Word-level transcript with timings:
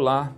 Olá, 0.00 0.34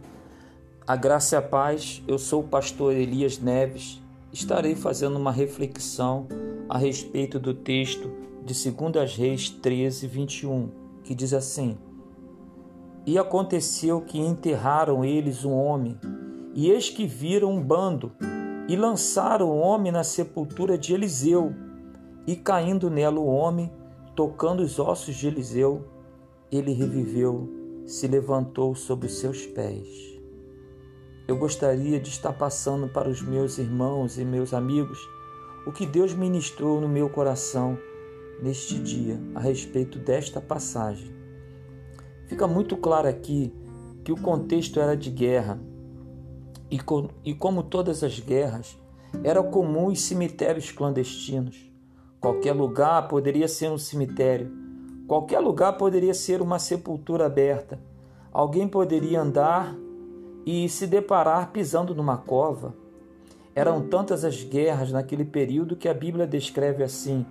a 0.84 0.96
graça 0.96 1.36
e 1.36 1.38
a 1.38 1.40
paz, 1.40 2.02
eu 2.08 2.18
sou 2.18 2.40
o 2.40 2.48
pastor 2.48 2.92
Elias 2.92 3.38
Neves. 3.38 4.02
Estarei 4.32 4.74
fazendo 4.74 5.16
uma 5.16 5.30
reflexão 5.30 6.26
a 6.68 6.76
respeito 6.76 7.38
do 7.38 7.54
texto 7.54 8.10
de 8.44 8.54
2 8.72 9.14
Reis 9.14 9.50
13, 9.50 10.08
21, 10.08 10.68
que 11.04 11.14
diz 11.14 11.32
assim: 11.32 11.78
E 13.06 13.16
aconteceu 13.16 14.00
que 14.00 14.18
enterraram 14.18 15.04
eles 15.04 15.44
um 15.44 15.52
homem, 15.52 15.96
e 16.56 16.68
eis 16.68 16.90
que 16.90 17.06
viram 17.06 17.52
um 17.52 17.62
bando, 17.62 18.10
e 18.66 18.74
lançaram 18.74 19.48
o 19.48 19.58
homem 19.60 19.92
na 19.92 20.02
sepultura 20.02 20.76
de 20.76 20.92
Eliseu, 20.92 21.54
e 22.26 22.34
caindo 22.34 22.90
nela 22.90 23.20
o 23.20 23.26
homem, 23.26 23.70
tocando 24.16 24.58
os 24.58 24.80
ossos 24.80 25.14
de 25.14 25.28
Eliseu, 25.28 25.84
ele 26.50 26.72
reviveu 26.72 27.61
se 27.86 28.06
levantou 28.06 28.74
sobre 28.74 29.06
os 29.06 29.18
seus 29.18 29.46
pés. 29.46 29.88
Eu 31.26 31.36
gostaria 31.36 32.00
de 32.00 32.08
estar 32.08 32.32
passando 32.32 32.88
para 32.88 33.08
os 33.08 33.22
meus 33.22 33.58
irmãos 33.58 34.18
e 34.18 34.24
meus 34.24 34.52
amigos 34.52 34.98
o 35.66 35.72
que 35.72 35.86
Deus 35.86 36.12
ministrou 36.12 36.80
no 36.80 36.88
meu 36.88 37.08
coração 37.08 37.78
neste 38.42 38.78
dia 38.78 39.20
a 39.34 39.40
respeito 39.40 39.98
desta 39.98 40.40
passagem. 40.40 41.14
Fica 42.26 42.48
muito 42.48 42.76
claro 42.76 43.08
aqui 43.08 43.54
que 44.04 44.10
o 44.12 44.20
contexto 44.20 44.80
era 44.80 44.96
de 44.96 45.10
guerra 45.10 45.60
e, 46.70 46.78
e 47.24 47.34
como 47.34 47.62
todas 47.62 48.02
as 48.02 48.18
guerras, 48.18 48.78
era 49.22 49.42
comum 49.42 49.88
os 49.88 50.00
cemitérios 50.00 50.72
clandestinos. 50.72 51.70
Qualquer 52.18 52.52
lugar 52.52 53.08
poderia 53.08 53.46
ser 53.46 53.70
um 53.70 53.76
cemitério 53.76 54.61
Qualquer 55.12 55.40
lugar 55.40 55.74
poderia 55.74 56.14
ser 56.14 56.40
uma 56.40 56.58
sepultura 56.58 57.26
aberta. 57.26 57.78
Alguém 58.32 58.66
poderia 58.66 59.20
andar 59.20 59.76
e 60.46 60.66
se 60.70 60.86
deparar 60.86 61.52
pisando 61.52 61.94
numa 61.94 62.16
cova. 62.16 62.74
Eram 63.54 63.86
tantas 63.88 64.24
as 64.24 64.42
guerras 64.42 64.90
naquele 64.90 65.26
período 65.26 65.76
que 65.76 65.86
a 65.86 65.92
Bíblia 65.92 66.26
descreve 66.26 66.82
assim: 66.82 67.26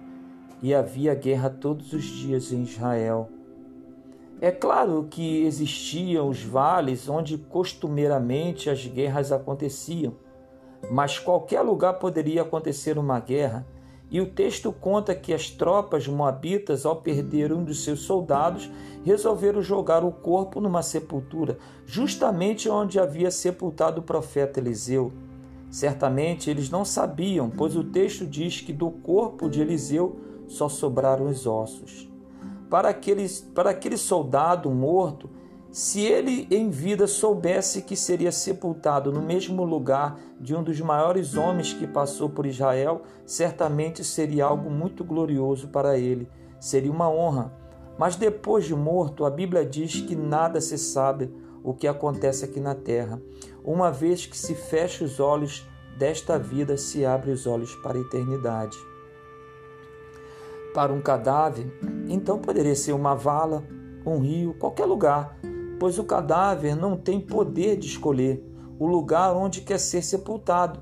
e 0.62 0.76
havia 0.76 1.16
guerra 1.16 1.50
todos 1.50 1.92
os 1.92 2.04
dias 2.04 2.52
em 2.52 2.62
Israel. 2.62 3.30
É 4.40 4.52
claro 4.52 5.08
que 5.10 5.44
existiam 5.44 6.30
os 6.30 6.44
vales 6.44 7.10
onde 7.10 7.36
costumeiramente 7.36 8.70
as 8.70 8.86
guerras 8.86 9.32
aconteciam, 9.32 10.14
mas 10.92 11.18
qualquer 11.18 11.62
lugar 11.62 11.94
poderia 11.94 12.44
acontecer 12.44 13.00
uma 13.00 13.20
guerra 13.20 13.66
e 14.12 14.20
o 14.20 14.26
texto 14.26 14.74
conta 14.74 15.16
que 15.16 15.34
as 15.34 15.50
tropas 15.50 16.06
moabitas, 16.06 16.86
ao 16.86 16.98
perder 16.98 17.54
um 17.54 17.64
dos 17.64 17.86
seus 17.86 18.02
soldados, 18.02 18.70
resolveram 19.06 19.62
jogar 19.62 20.04
o 20.04 20.12
corpo 20.12 20.60
numa 20.60 20.84
sepultura, 20.84 21.58
justamente 21.86 22.68
onde 22.68 23.00
havia 23.00 23.32
sepultado 23.32 24.02
o 24.02 24.04
profeta 24.04 24.60
Eliseu. 24.60 25.14
Certamente 25.70 26.50
eles 26.50 26.70
não 26.70 26.84
sabiam, 26.84 27.50
pois 27.50 27.78
o 27.78 27.86
texto 27.86 28.28
diz 28.28 28.60
que 28.60 28.74
do 28.74 28.92
corpo 28.92 29.50
de 29.50 29.62
Eliseu 29.62 30.20
só 30.46 30.68
sobraram 30.68 31.28
os 31.28 31.48
ossos. 31.48 32.12
Para, 32.70 32.90
aqueles, 32.90 33.40
para 33.40 33.70
aquele 33.70 33.98
soldado 33.98 34.70
morto, 34.70 35.30
se 35.72 36.02
ele 36.02 36.48
em 36.52 36.70
vida 36.70 37.08
soubesse 37.08 37.82
que 37.82 37.96
seria 37.96 38.32
sepultado 38.32 39.10
no 39.10 39.22
mesmo 39.22 39.64
lugar 39.64 40.20
de 40.38 40.54
um 40.54 40.62
dos 40.62 40.82
maiores 40.82 41.38
homens 41.38 41.72
que 41.72 41.88
passou 41.88 42.30
por 42.30 42.46
Israel, 42.46 43.04
certamente 43.26 44.04
seria 44.04 44.46
algo 44.46 44.70
muito 44.70 45.02
glorioso 45.02 45.70
para 45.70 45.98
ele, 45.98 46.28
seria 46.60 46.92
uma 46.92 47.10
honra. 47.10 47.54
Mas 47.98 48.18
depois 48.18 48.66
de 48.66 48.76
morto, 48.76 49.24
a 49.24 49.30
Bíblia 49.30 49.66
diz 49.66 50.02
que 50.02 50.14
nada 50.14 50.60
se 50.60 50.78
sabe 50.78 51.34
o 51.64 51.74
que 51.74 51.88
acontece 51.88 52.44
aqui 52.44 52.60
na 52.60 52.76
terra. 52.76 53.22
Uma 53.64 53.90
vez 53.90 54.26
que 54.26 54.38
se 54.38 54.54
fecha 54.54 55.06
os 55.06 55.22
olhos 55.22 55.66
desta 55.98 56.38
vida, 56.38 56.76
se 56.76 57.06
abre 57.06 57.32
os 57.32 57.48
olhos 57.48 57.74
para 57.76 57.98
a 57.98 58.02
eternidade. 58.02 58.78
Para 60.74 60.92
um 60.92 61.02
cadáver, 61.02 61.72
então 62.10 62.40
poderia 62.40 62.76
ser 62.76 62.92
uma 62.92 63.16
vala, 63.16 63.64
um 64.06 64.20
rio, 64.20 64.54
qualquer 64.56 64.86
lugar 64.86 65.38
pois 65.82 65.98
o 65.98 66.04
cadáver 66.04 66.76
não 66.76 66.96
tem 66.96 67.20
poder 67.20 67.76
de 67.76 67.88
escolher 67.88 68.40
o 68.78 68.86
lugar 68.86 69.36
onde 69.36 69.62
quer 69.62 69.80
ser 69.80 70.04
sepultado. 70.04 70.80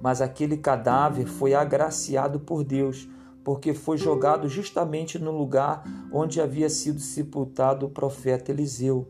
Mas 0.00 0.22
aquele 0.22 0.56
cadáver 0.56 1.26
foi 1.26 1.52
agraciado 1.52 2.38
por 2.38 2.62
Deus, 2.62 3.08
porque 3.42 3.74
foi 3.74 3.98
jogado 3.98 4.48
justamente 4.48 5.18
no 5.18 5.32
lugar 5.36 5.82
onde 6.12 6.40
havia 6.40 6.70
sido 6.70 7.00
sepultado 7.00 7.86
o 7.86 7.90
profeta 7.90 8.52
Eliseu. 8.52 9.08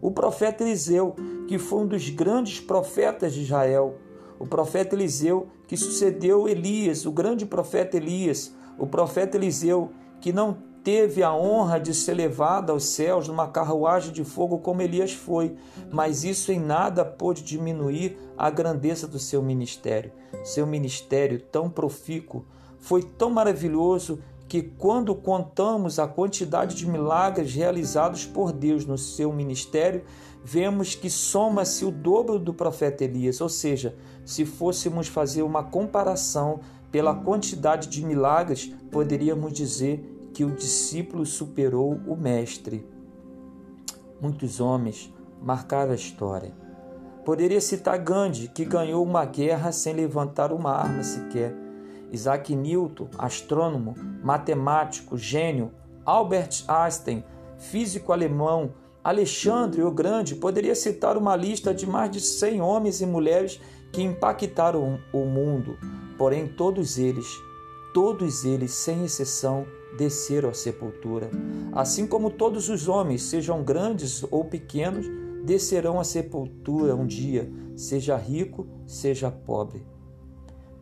O 0.00 0.10
profeta 0.10 0.64
Eliseu, 0.64 1.14
que 1.46 1.58
foi 1.58 1.80
um 1.82 1.86
dos 1.86 2.08
grandes 2.08 2.58
profetas 2.58 3.34
de 3.34 3.42
Israel, 3.42 3.98
o 4.38 4.46
profeta 4.46 4.94
Eliseu 4.94 5.48
que 5.66 5.76
sucedeu 5.76 6.48
Elias, 6.48 7.04
o 7.04 7.12
grande 7.12 7.44
profeta 7.44 7.98
Elias, 7.98 8.54
o 8.78 8.86
profeta 8.86 9.36
Eliseu 9.36 9.90
que 10.18 10.32
não 10.32 10.56
teve 10.88 11.22
a 11.22 11.34
honra 11.34 11.78
de 11.78 11.92
ser 11.92 12.14
levado 12.14 12.72
aos 12.72 12.84
céus 12.84 13.28
numa 13.28 13.46
carruagem 13.46 14.10
de 14.10 14.24
fogo 14.24 14.56
como 14.56 14.80
Elias 14.80 15.12
foi, 15.12 15.54
mas 15.92 16.24
isso 16.24 16.50
em 16.50 16.58
nada 16.58 17.04
pôde 17.04 17.42
diminuir 17.42 18.16
a 18.38 18.48
grandeza 18.48 19.06
do 19.06 19.18
seu 19.18 19.42
ministério. 19.42 20.10
Seu 20.42 20.66
ministério 20.66 21.42
tão 21.42 21.68
profícuo 21.68 22.46
foi 22.78 23.02
tão 23.02 23.28
maravilhoso 23.28 24.18
que 24.48 24.62
quando 24.62 25.14
contamos 25.14 25.98
a 25.98 26.08
quantidade 26.08 26.74
de 26.74 26.88
milagres 26.88 27.52
realizados 27.52 28.24
por 28.24 28.50
Deus 28.50 28.86
no 28.86 28.96
seu 28.96 29.30
ministério, 29.30 30.04
vemos 30.42 30.94
que 30.94 31.10
soma-se 31.10 31.84
o 31.84 31.90
dobro 31.90 32.38
do 32.38 32.54
profeta 32.54 33.04
Elias, 33.04 33.42
ou 33.42 33.50
seja, 33.50 33.94
se 34.24 34.46
fôssemos 34.46 35.06
fazer 35.06 35.42
uma 35.42 35.62
comparação 35.62 36.60
pela 36.90 37.14
quantidade 37.14 37.88
de 37.88 38.02
milagres, 38.02 38.72
poderíamos 38.90 39.52
dizer 39.52 40.14
que 40.38 40.44
o 40.44 40.52
discípulo 40.52 41.26
superou 41.26 42.00
o 42.06 42.14
mestre. 42.14 42.88
Muitos 44.20 44.60
homens 44.60 45.12
marcaram 45.42 45.90
a 45.90 45.96
história. 45.96 46.52
Poderia 47.24 47.60
citar 47.60 47.98
Gandhi, 47.98 48.46
que 48.46 48.64
ganhou 48.64 49.02
uma 49.02 49.24
guerra 49.24 49.72
sem 49.72 49.92
levantar 49.92 50.52
uma 50.52 50.70
arma 50.70 51.02
sequer. 51.02 51.52
Isaac 52.12 52.54
Newton, 52.54 53.08
astrônomo, 53.18 53.96
matemático, 54.22 55.18
gênio. 55.18 55.72
Albert 56.04 56.62
Einstein, 56.68 57.24
físico 57.58 58.12
alemão. 58.12 58.72
Alexandre 59.02 59.82
o 59.82 59.90
Grande 59.90 60.36
poderia 60.36 60.76
citar 60.76 61.16
uma 61.16 61.34
lista 61.34 61.74
de 61.74 61.84
mais 61.84 62.12
de 62.12 62.20
100 62.20 62.60
homens 62.60 63.00
e 63.00 63.06
mulheres 63.06 63.60
que 63.92 64.02
impactaram 64.02 65.00
o 65.12 65.24
mundo. 65.24 65.76
Porém, 66.16 66.46
todos 66.46 66.96
eles, 66.96 67.26
todos 67.92 68.44
eles, 68.44 68.70
sem 68.70 69.04
exceção, 69.04 69.66
desceram 69.96 70.50
à 70.50 70.54
sepultura. 70.54 71.30
Assim 71.72 72.06
como 72.06 72.30
todos 72.30 72.68
os 72.68 72.88
homens, 72.88 73.22
sejam 73.22 73.62
grandes 73.62 74.24
ou 74.30 74.44
pequenos, 74.44 75.06
descerão 75.44 75.98
à 75.98 76.04
sepultura 76.04 76.94
um 76.94 77.06
dia, 77.06 77.50
seja 77.76 78.16
rico, 78.16 78.66
seja 78.86 79.30
pobre. 79.30 79.86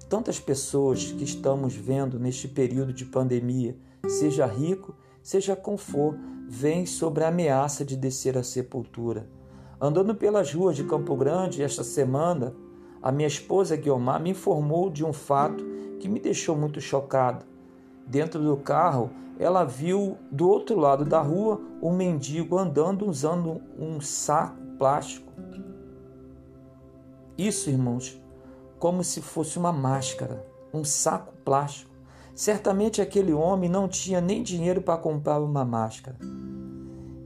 Tantas 0.08 0.38
pessoas 0.38 1.12
que 1.12 1.24
estamos 1.24 1.74
vendo 1.74 2.18
neste 2.18 2.48
período 2.48 2.92
de 2.92 3.04
pandemia, 3.04 3.76
seja 4.08 4.46
rico, 4.46 4.94
seja 5.22 5.56
com 5.56 5.76
for, 5.76 6.16
vêm 6.48 6.86
sobre 6.86 7.24
a 7.24 7.28
ameaça 7.28 7.84
de 7.84 7.96
descer 7.96 8.38
à 8.38 8.42
sepultura. 8.42 9.28
Andando 9.80 10.14
pelas 10.14 10.52
ruas 10.54 10.76
de 10.76 10.84
Campo 10.84 11.16
Grande 11.16 11.62
esta 11.62 11.82
semana, 11.82 12.54
a 13.02 13.12
minha 13.12 13.26
esposa 13.26 13.76
Guiomar 13.76 14.20
me 14.22 14.30
informou 14.30 14.90
de 14.90 15.04
um 15.04 15.12
fato 15.12 15.64
que 15.98 16.08
me 16.08 16.20
deixou 16.20 16.56
muito 16.56 16.80
chocado. 16.80 17.44
Dentro 18.06 18.42
do 18.42 18.56
carro, 18.56 19.10
ela 19.38 19.64
viu 19.64 20.16
do 20.30 20.48
outro 20.48 20.78
lado 20.78 21.04
da 21.04 21.20
rua 21.20 21.60
um 21.82 21.92
mendigo 21.92 22.56
andando 22.56 23.06
usando 23.06 23.60
um 23.78 24.00
saco 24.00 24.56
plástico. 24.78 25.32
Isso, 27.36 27.68
irmãos, 27.68 28.20
como 28.78 29.04
se 29.04 29.20
fosse 29.20 29.58
uma 29.58 29.72
máscara, 29.72 30.46
um 30.72 30.84
saco 30.84 31.34
plástico. 31.44 31.90
Certamente 32.34 33.00
aquele 33.00 33.32
homem 33.32 33.68
não 33.68 33.88
tinha 33.88 34.20
nem 34.20 34.42
dinheiro 34.42 34.80
para 34.80 34.98
comprar 34.98 35.40
uma 35.40 35.64
máscara. 35.64 36.16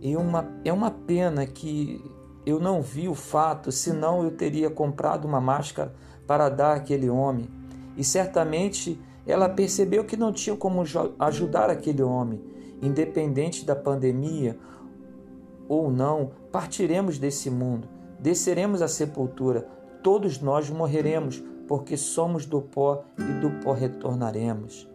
E 0.00 0.17
uma, 0.17 0.49
é 0.65 0.73
uma 0.73 0.91
pena 0.91 1.47
que 1.47 2.03
eu 2.47 2.59
não 2.59 2.81
vi 2.81 3.09
o 3.09 3.15
fato, 3.15 3.71
senão 3.71 4.23
eu 4.23 4.31
teria 4.31 4.71
comprado 4.71 5.26
uma 5.26 5.41
máscara 5.41 5.94
para 6.26 6.49
dar 6.49 6.76
àquele 6.76 7.11
homem. 7.11 7.49
E 7.97 8.03
certamente 8.03 9.00
ela 9.26 9.49
percebeu 9.49 10.05
que 10.05 10.17
não 10.17 10.32
tinha 10.32 10.56
como 10.56 10.82
ajudar 11.19 11.70
aquele 11.70 12.02
homem, 12.02 12.40
independente 12.82 13.64
da 13.64 13.76
pandemia 13.76 14.58
ou 15.69 15.90
não, 15.90 16.31
partiremos 16.50 17.19
desse 17.19 17.49
mundo, 17.49 17.88
desceremos 18.19 18.82
à 18.82 18.88
sepultura, 18.88 19.69
todos 20.02 20.40
nós 20.40 20.69
morreremos, 20.69 21.43
porque 21.69 21.96
somos 21.96 22.44
do 22.44 22.61
pó 22.61 23.05
e 23.17 23.40
do 23.40 23.50
pó 23.62 23.72
retornaremos. 23.72 24.88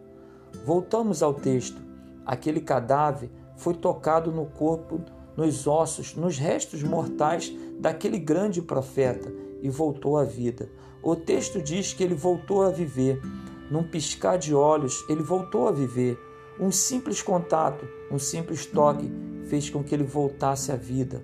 Voltamos 0.64 1.22
ao 1.22 1.32
texto. 1.32 1.80
Aquele 2.26 2.60
cadáver 2.60 3.30
foi 3.56 3.72
tocado 3.72 4.30
no 4.30 4.46
corpo 4.46 5.00
nos 5.36 5.66
ossos, 5.66 6.14
nos 6.14 6.38
restos 6.38 6.82
mortais 6.82 7.52
daquele 7.78 8.18
grande 8.18 8.62
profeta 8.62 9.32
e 9.62 9.68
voltou 9.68 10.16
à 10.16 10.24
vida. 10.24 10.68
O 11.02 11.14
texto 11.14 11.60
diz 11.60 11.92
que 11.92 12.02
ele 12.02 12.14
voltou 12.14 12.62
a 12.62 12.70
viver. 12.70 13.20
Num 13.70 13.82
piscar 13.82 14.38
de 14.38 14.54
olhos, 14.54 15.04
ele 15.08 15.22
voltou 15.22 15.68
a 15.68 15.72
viver. 15.72 16.18
Um 16.58 16.70
simples 16.70 17.20
contato, 17.20 17.86
um 18.10 18.18
simples 18.18 18.64
toque 18.64 19.10
fez 19.44 19.68
com 19.68 19.82
que 19.82 19.94
ele 19.94 20.04
voltasse 20.04 20.72
à 20.72 20.76
vida. 20.76 21.22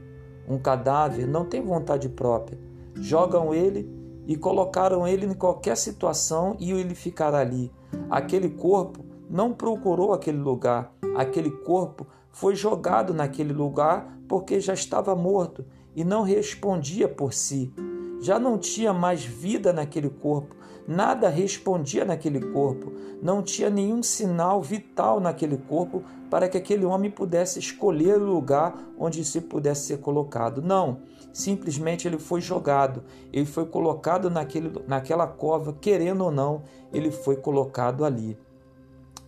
Um 0.49 0.59
cadáver 0.59 1.27
não 1.27 1.45
tem 1.45 1.63
vontade 1.63 2.09
própria. 2.09 2.59
Jogam 2.95 3.55
ele 3.55 3.89
e 4.27 4.37
colocaram 4.37 5.07
ele 5.07 5.27
em 5.27 5.35
qualquer 5.35 5.77
situação 5.77 6.57
e 6.59 6.71
ele 6.73 6.95
ficará 6.95 7.39
ali. 7.39 7.73
Aquele 8.11 8.51
corpo 8.51 9.05
não 9.31 9.53
procurou 9.53 10.13
aquele 10.13 10.39
lugar. 10.39 10.95
Aquele 11.17 11.51
corpo 11.51 12.07
foi 12.31 12.55
jogado 12.55 13.15
naquele 13.15 13.53
lugar 13.53 14.19
porque 14.29 14.61
já 14.61 14.75
estava 14.75 15.15
morto 15.15 15.65
e 15.95 16.05
não 16.05 16.23
respondia 16.23 17.09
por 17.09 17.33
si. 17.33 17.73
Já 18.21 18.39
não 18.39 18.57
tinha 18.57 18.93
mais 18.93 19.25
vida 19.25 19.73
naquele 19.73 20.09
corpo, 20.09 20.55
nada 20.87 21.29
respondia 21.29 22.05
naquele 22.05 22.41
corpo, 22.53 22.93
não 23.23 23.43
tinha 23.43 23.71
nenhum 23.71 24.03
sinal 24.03 24.61
vital 24.61 25.21
naquele 25.21 25.57
corpo 25.57 26.03
para 26.31 26.49
que 26.49 26.57
aquele 26.57 26.85
homem 26.85 27.11
pudesse 27.11 27.59
escolher 27.59 28.21
o 28.21 28.33
lugar 28.33 28.77
onde 28.99 29.25
se 29.25 29.41
pudesse 29.41 29.87
ser 29.87 29.99
colocado. 29.99 30.61
Não, 30.61 31.01
simplesmente 31.33 32.09
ele 32.09 32.19
foi 32.19 32.41
jogado, 32.41 33.05
ele 33.33 33.47
foi 33.47 33.67
colocado 33.67 34.29
naquele, 34.29 34.73
naquela 34.87 35.27
cova, 35.27 35.73
querendo 35.81 36.25
ou 36.25 36.31
não, 36.31 36.63
ele 36.93 37.11
foi 37.11 37.37
colocado 37.37 38.05
ali. 38.05 38.37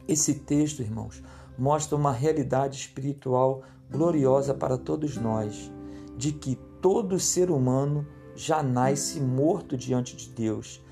Esse 0.06 0.34
texto, 0.34 0.82
irmãos, 0.82 1.22
mostra 1.56 1.96
uma 1.96 2.12
realidade 2.12 2.76
espiritual 2.76 3.62
gloriosa 3.90 4.52
para 4.52 4.76
todos 4.76 5.16
nós, 5.16 5.70
de 6.16 6.32
que 6.32 6.56
todo 6.80 7.18
ser 7.18 7.50
humano 7.50 8.06
já 8.34 8.62
nasce 8.62 9.20
morto 9.20 9.76
diante 9.76 10.16
de 10.16 10.28
Deus. 10.28 10.83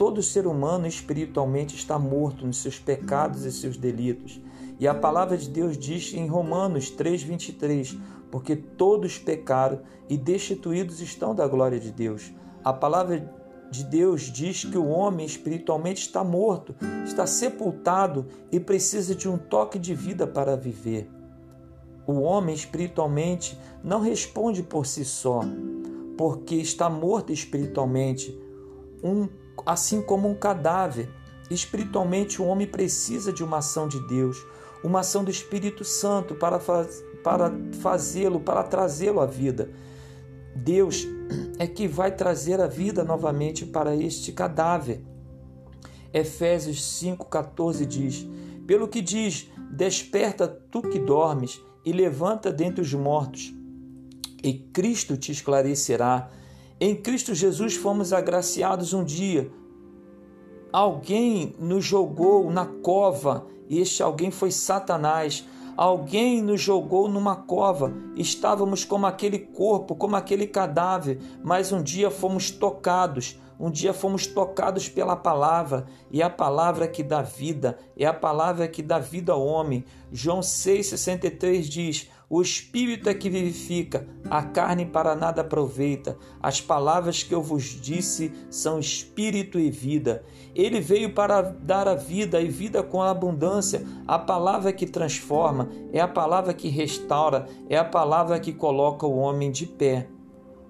Todo 0.00 0.22
ser 0.22 0.46
humano 0.46 0.86
espiritualmente 0.86 1.76
está 1.76 1.98
morto 1.98 2.46
nos 2.46 2.56
seus 2.56 2.78
pecados 2.78 3.44
e 3.44 3.52
seus 3.52 3.76
delitos. 3.76 4.40
E 4.78 4.88
a 4.88 4.94
palavra 4.94 5.36
de 5.36 5.46
Deus 5.46 5.76
diz 5.76 6.14
em 6.14 6.26
Romanos 6.26 6.88
3:23, 6.88 7.98
porque 8.30 8.56
todos 8.56 9.18
pecaram 9.18 9.82
e 10.08 10.16
destituídos 10.16 11.02
estão 11.02 11.34
da 11.34 11.46
glória 11.46 11.78
de 11.78 11.92
Deus. 11.92 12.32
A 12.64 12.72
palavra 12.72 13.30
de 13.70 13.84
Deus 13.84 14.22
diz 14.32 14.64
que 14.64 14.78
o 14.78 14.88
homem 14.88 15.26
espiritualmente 15.26 16.00
está 16.00 16.24
morto, 16.24 16.74
está 17.04 17.26
sepultado 17.26 18.26
e 18.50 18.58
precisa 18.58 19.14
de 19.14 19.28
um 19.28 19.36
toque 19.36 19.78
de 19.78 19.94
vida 19.94 20.26
para 20.26 20.56
viver. 20.56 21.10
O 22.06 22.20
homem 22.20 22.54
espiritualmente 22.54 23.54
não 23.84 24.00
responde 24.00 24.62
por 24.62 24.86
si 24.86 25.04
só, 25.04 25.42
porque 26.16 26.54
está 26.54 26.88
morto 26.88 27.34
espiritualmente, 27.34 28.34
um, 29.04 29.28
assim 29.64 30.02
como 30.02 30.28
um 30.28 30.34
cadáver. 30.34 31.08
Espiritualmente, 31.50 32.40
o 32.40 32.44
homem 32.44 32.66
precisa 32.66 33.32
de 33.32 33.42
uma 33.42 33.58
ação 33.58 33.88
de 33.88 34.00
Deus, 34.06 34.44
uma 34.84 35.00
ação 35.00 35.24
do 35.24 35.30
Espírito 35.30 35.84
Santo 35.84 36.34
para, 36.34 36.60
faz, 36.60 37.04
para 37.24 37.52
fazê-lo, 37.80 38.40
para 38.40 38.62
trazê-lo 38.62 39.20
à 39.20 39.26
vida. 39.26 39.70
Deus 40.54 41.06
é 41.58 41.66
que 41.66 41.86
vai 41.86 42.14
trazer 42.14 42.60
a 42.60 42.66
vida 42.66 43.04
novamente 43.04 43.64
para 43.66 43.94
este 43.94 44.32
cadáver. 44.32 45.02
Efésios 46.12 46.80
5,14 47.00 47.84
diz: 47.86 48.26
Pelo 48.66 48.88
que 48.88 49.00
diz, 49.00 49.48
desperta 49.70 50.48
tu 50.48 50.82
que 50.82 50.98
dormes 50.98 51.60
e 51.84 51.92
levanta 51.92 52.52
dentre 52.52 52.80
os 52.80 52.92
mortos, 52.92 53.54
e 54.42 54.54
Cristo 54.54 55.16
te 55.16 55.32
esclarecerá. 55.32 56.30
Em 56.80 56.96
Cristo 56.96 57.34
Jesus 57.34 57.76
fomos 57.76 58.10
agraciados 58.10 58.94
um 58.94 59.04
dia. 59.04 59.52
Alguém 60.72 61.54
nos 61.58 61.84
jogou 61.84 62.50
na 62.50 62.64
cova, 62.64 63.46
e 63.68 63.78
este 63.78 64.02
alguém 64.02 64.30
foi 64.30 64.50
Satanás. 64.50 65.46
Alguém 65.76 66.40
nos 66.40 66.62
jogou 66.62 67.06
numa 67.06 67.36
cova. 67.36 67.92
Estávamos 68.16 68.82
como 68.82 69.04
aquele 69.04 69.38
corpo, 69.38 69.94
como 69.94 70.16
aquele 70.16 70.46
cadáver, 70.46 71.20
mas 71.44 71.70
um 71.70 71.82
dia 71.82 72.10
fomos 72.10 72.50
tocados 72.50 73.38
um 73.60 73.70
dia 73.70 73.92
fomos 73.92 74.26
tocados 74.26 74.88
pela 74.88 75.14
palavra, 75.14 75.84
e 76.10 76.22
a 76.22 76.30
palavra 76.30 76.88
que 76.88 77.02
dá 77.02 77.20
vida, 77.20 77.78
é 77.94 78.06
a 78.06 78.14
palavra 78.14 78.66
que 78.66 78.82
dá 78.82 78.98
vida 78.98 79.32
ao 79.32 79.44
homem. 79.44 79.84
João 80.10 80.40
6,63 80.40 81.60
diz: 81.68 82.10
O 82.32 82.40
Espírito 82.40 83.08
é 83.08 83.14
que 83.14 83.28
vivifica, 83.28 84.06
a 84.30 84.40
carne 84.40 84.86
para 84.86 85.16
nada 85.16 85.40
aproveita. 85.40 86.16
As 86.40 86.60
palavras 86.60 87.24
que 87.24 87.34
eu 87.34 87.42
vos 87.42 87.64
disse 87.64 88.32
são 88.48 88.78
espírito 88.78 89.58
e 89.58 89.68
vida. 89.68 90.22
Ele 90.54 90.80
veio 90.80 91.12
para 91.12 91.42
dar 91.42 91.88
a 91.88 91.96
vida 91.96 92.40
e 92.40 92.46
vida 92.46 92.84
com 92.84 93.02
abundância. 93.02 93.84
A 94.06 94.16
palavra 94.16 94.72
que 94.72 94.86
transforma, 94.86 95.70
é 95.92 96.00
a 96.00 96.06
palavra 96.06 96.54
que 96.54 96.68
restaura, 96.68 97.48
é 97.68 97.76
a 97.76 97.84
palavra 97.84 98.38
que 98.38 98.52
coloca 98.52 99.04
o 99.04 99.16
homem 99.16 99.50
de 99.50 99.66
pé. 99.66 100.06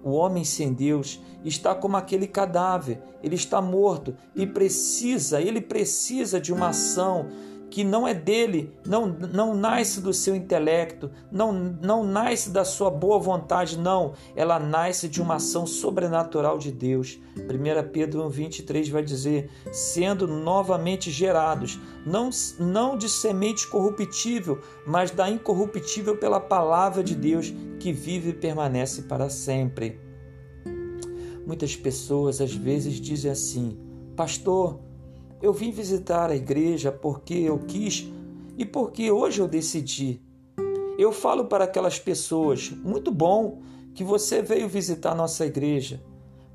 O 0.03 0.13
homem 0.13 0.43
sem 0.43 0.73
Deus 0.73 1.21
está 1.45 1.75
como 1.75 1.95
aquele 1.95 2.25
cadáver, 2.25 2.99
ele 3.21 3.35
está 3.35 3.61
morto 3.61 4.15
e 4.35 4.47
precisa, 4.47 5.39
ele 5.39 5.61
precisa 5.61 6.41
de 6.41 6.51
uma 6.51 6.69
ação 6.69 7.27
que 7.71 7.85
não 7.85 8.05
é 8.05 8.13
dele, 8.13 8.77
não, 8.85 9.07
não 9.07 9.55
nasce 9.55 10.01
do 10.01 10.13
seu 10.13 10.35
intelecto, 10.35 11.09
não, 11.31 11.53
não 11.53 12.03
nasce 12.03 12.49
da 12.49 12.65
sua 12.65 12.91
boa 12.91 13.17
vontade, 13.17 13.79
não. 13.79 14.11
Ela 14.35 14.59
nasce 14.59 15.07
de 15.07 15.21
uma 15.21 15.35
ação 15.35 15.65
sobrenatural 15.65 16.57
de 16.57 16.69
Deus. 16.69 17.17
1 17.37 17.89
Pedro 17.91 18.29
1,23 18.29 18.91
vai 18.91 19.01
dizer: 19.01 19.49
sendo 19.71 20.27
novamente 20.27 21.09
gerados, 21.09 21.79
não, 22.05 22.29
não 22.59 22.97
de 22.97 23.07
semente 23.07 23.65
corruptível, 23.67 24.59
mas 24.85 25.09
da 25.09 25.29
incorruptível 25.29 26.17
pela 26.17 26.41
palavra 26.41 27.01
de 27.01 27.15
Deus, 27.15 27.53
que 27.79 27.93
vive 27.93 28.31
e 28.31 28.33
permanece 28.33 29.03
para 29.03 29.29
sempre. 29.29 29.97
Muitas 31.47 31.73
pessoas 31.73 32.41
às 32.41 32.53
vezes 32.53 32.99
dizem 32.99 33.31
assim: 33.31 33.79
Pastor, 34.13 34.77
eu 35.41 35.51
vim 35.51 35.71
visitar 35.71 36.29
a 36.29 36.35
igreja 36.35 36.91
porque 36.91 37.33
eu 37.33 37.59
quis 37.59 38.07
e 38.57 38.65
porque 38.65 39.11
hoje 39.11 39.41
eu 39.41 39.47
decidi. 39.47 40.21
Eu 40.97 41.11
falo 41.11 41.45
para 41.45 41.63
aquelas 41.63 41.97
pessoas: 41.97 42.69
muito 42.83 43.11
bom 43.11 43.61
que 43.93 44.03
você 44.03 44.41
veio 44.41 44.67
visitar 44.67 45.15
nossa 45.15 45.45
igreja, 45.45 46.01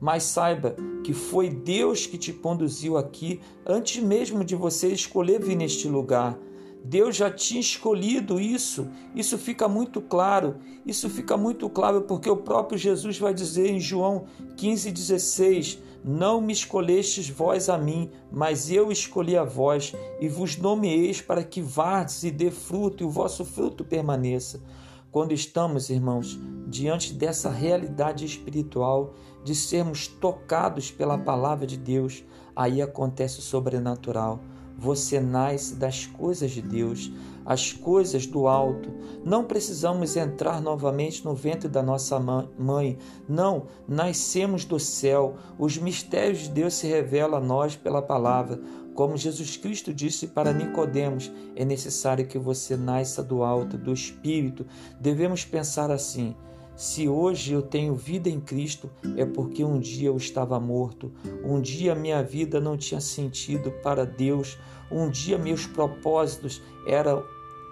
mas 0.00 0.22
saiba 0.22 0.76
que 1.02 1.12
foi 1.12 1.48
Deus 1.48 2.06
que 2.06 2.18
te 2.18 2.32
conduziu 2.32 2.96
aqui 2.96 3.40
antes 3.66 4.02
mesmo 4.02 4.44
de 4.44 4.54
você 4.54 4.88
escolher 4.88 5.40
vir 5.40 5.56
neste 5.56 5.88
lugar. 5.88 6.38
Deus 6.84 7.16
já 7.16 7.28
tinha 7.28 7.60
escolhido 7.60 8.40
isso. 8.40 8.88
Isso 9.14 9.36
fica 9.36 9.66
muito 9.66 10.00
claro. 10.00 10.56
Isso 10.86 11.10
fica 11.10 11.36
muito 11.36 11.68
claro 11.68 12.02
porque 12.02 12.30
o 12.30 12.36
próprio 12.36 12.78
Jesus 12.78 13.18
vai 13.18 13.34
dizer 13.34 13.68
em 13.68 13.80
João 13.80 14.26
15,16: 14.56 15.78
Não 16.06 16.40
me 16.40 16.52
escolhestes 16.52 17.28
vós 17.28 17.68
a 17.68 17.76
mim, 17.76 18.12
mas 18.30 18.70
eu 18.70 18.92
escolhi 18.92 19.36
a 19.36 19.42
vós 19.42 19.92
e 20.20 20.28
vos 20.28 20.56
nomeeis 20.56 21.20
para 21.20 21.42
que 21.42 21.60
vardes 21.60 22.22
e 22.22 22.30
dê 22.30 22.48
fruto 22.48 23.02
e 23.02 23.06
o 23.06 23.10
vosso 23.10 23.44
fruto 23.44 23.84
permaneça. 23.84 24.62
Quando 25.10 25.32
estamos, 25.32 25.90
irmãos, 25.90 26.38
diante 26.68 27.12
dessa 27.12 27.50
realidade 27.50 28.24
espiritual, 28.24 29.14
de 29.42 29.52
sermos 29.52 30.06
tocados 30.06 30.92
pela 30.92 31.18
palavra 31.18 31.66
de 31.66 31.76
Deus, 31.76 32.22
aí 32.54 32.80
acontece 32.80 33.40
o 33.40 33.42
sobrenatural 33.42 34.40
você 34.78 35.18
nasce 35.18 35.74
das 35.74 36.06
coisas 36.06 36.50
de 36.50 36.60
Deus, 36.60 37.10
as 37.46 37.72
coisas 37.72 38.26
do 38.26 38.48
alto. 38.48 38.92
Não 39.24 39.44
precisamos 39.44 40.16
entrar 40.16 40.60
novamente 40.60 41.24
no 41.24 41.32
ventre 41.32 41.68
da 41.68 41.82
nossa 41.82 42.18
mãe. 42.18 42.98
Não, 43.28 43.66
nascemos 43.86 44.64
do 44.64 44.80
céu. 44.80 45.36
Os 45.56 45.78
mistérios 45.78 46.40
de 46.40 46.50
Deus 46.50 46.74
se 46.74 46.88
revelam 46.88 47.38
a 47.38 47.44
nós 47.44 47.76
pela 47.76 48.02
palavra. 48.02 48.60
Como 48.94 49.16
Jesus 49.16 49.56
Cristo 49.56 49.94
disse 49.94 50.26
para 50.26 50.52
Nicodemos, 50.52 51.30
é 51.54 51.64
necessário 51.64 52.26
que 52.26 52.38
você 52.38 52.76
nasça 52.76 53.22
do 53.22 53.44
alto, 53.44 53.78
do 53.78 53.92
espírito. 53.92 54.66
Devemos 54.98 55.44
pensar 55.44 55.90
assim: 55.90 56.34
se 56.74 57.08
hoje 57.08 57.52
eu 57.52 57.62
tenho 57.62 57.94
vida 57.94 58.28
em 58.28 58.40
Cristo, 58.40 58.90
é 59.16 59.24
porque 59.24 59.64
um 59.64 59.78
dia 59.78 60.08
eu 60.08 60.16
estava 60.16 60.58
morto, 60.58 61.12
um 61.44 61.60
dia 61.60 61.94
minha 61.94 62.22
vida 62.22 62.60
não 62.60 62.76
tinha 62.76 63.00
sentido 63.00 63.70
para 63.82 64.04
Deus, 64.04 64.58
um 64.90 65.08
dia 65.08 65.38
meus 65.38 65.66
propósitos 65.66 66.62
eram 66.86 67.24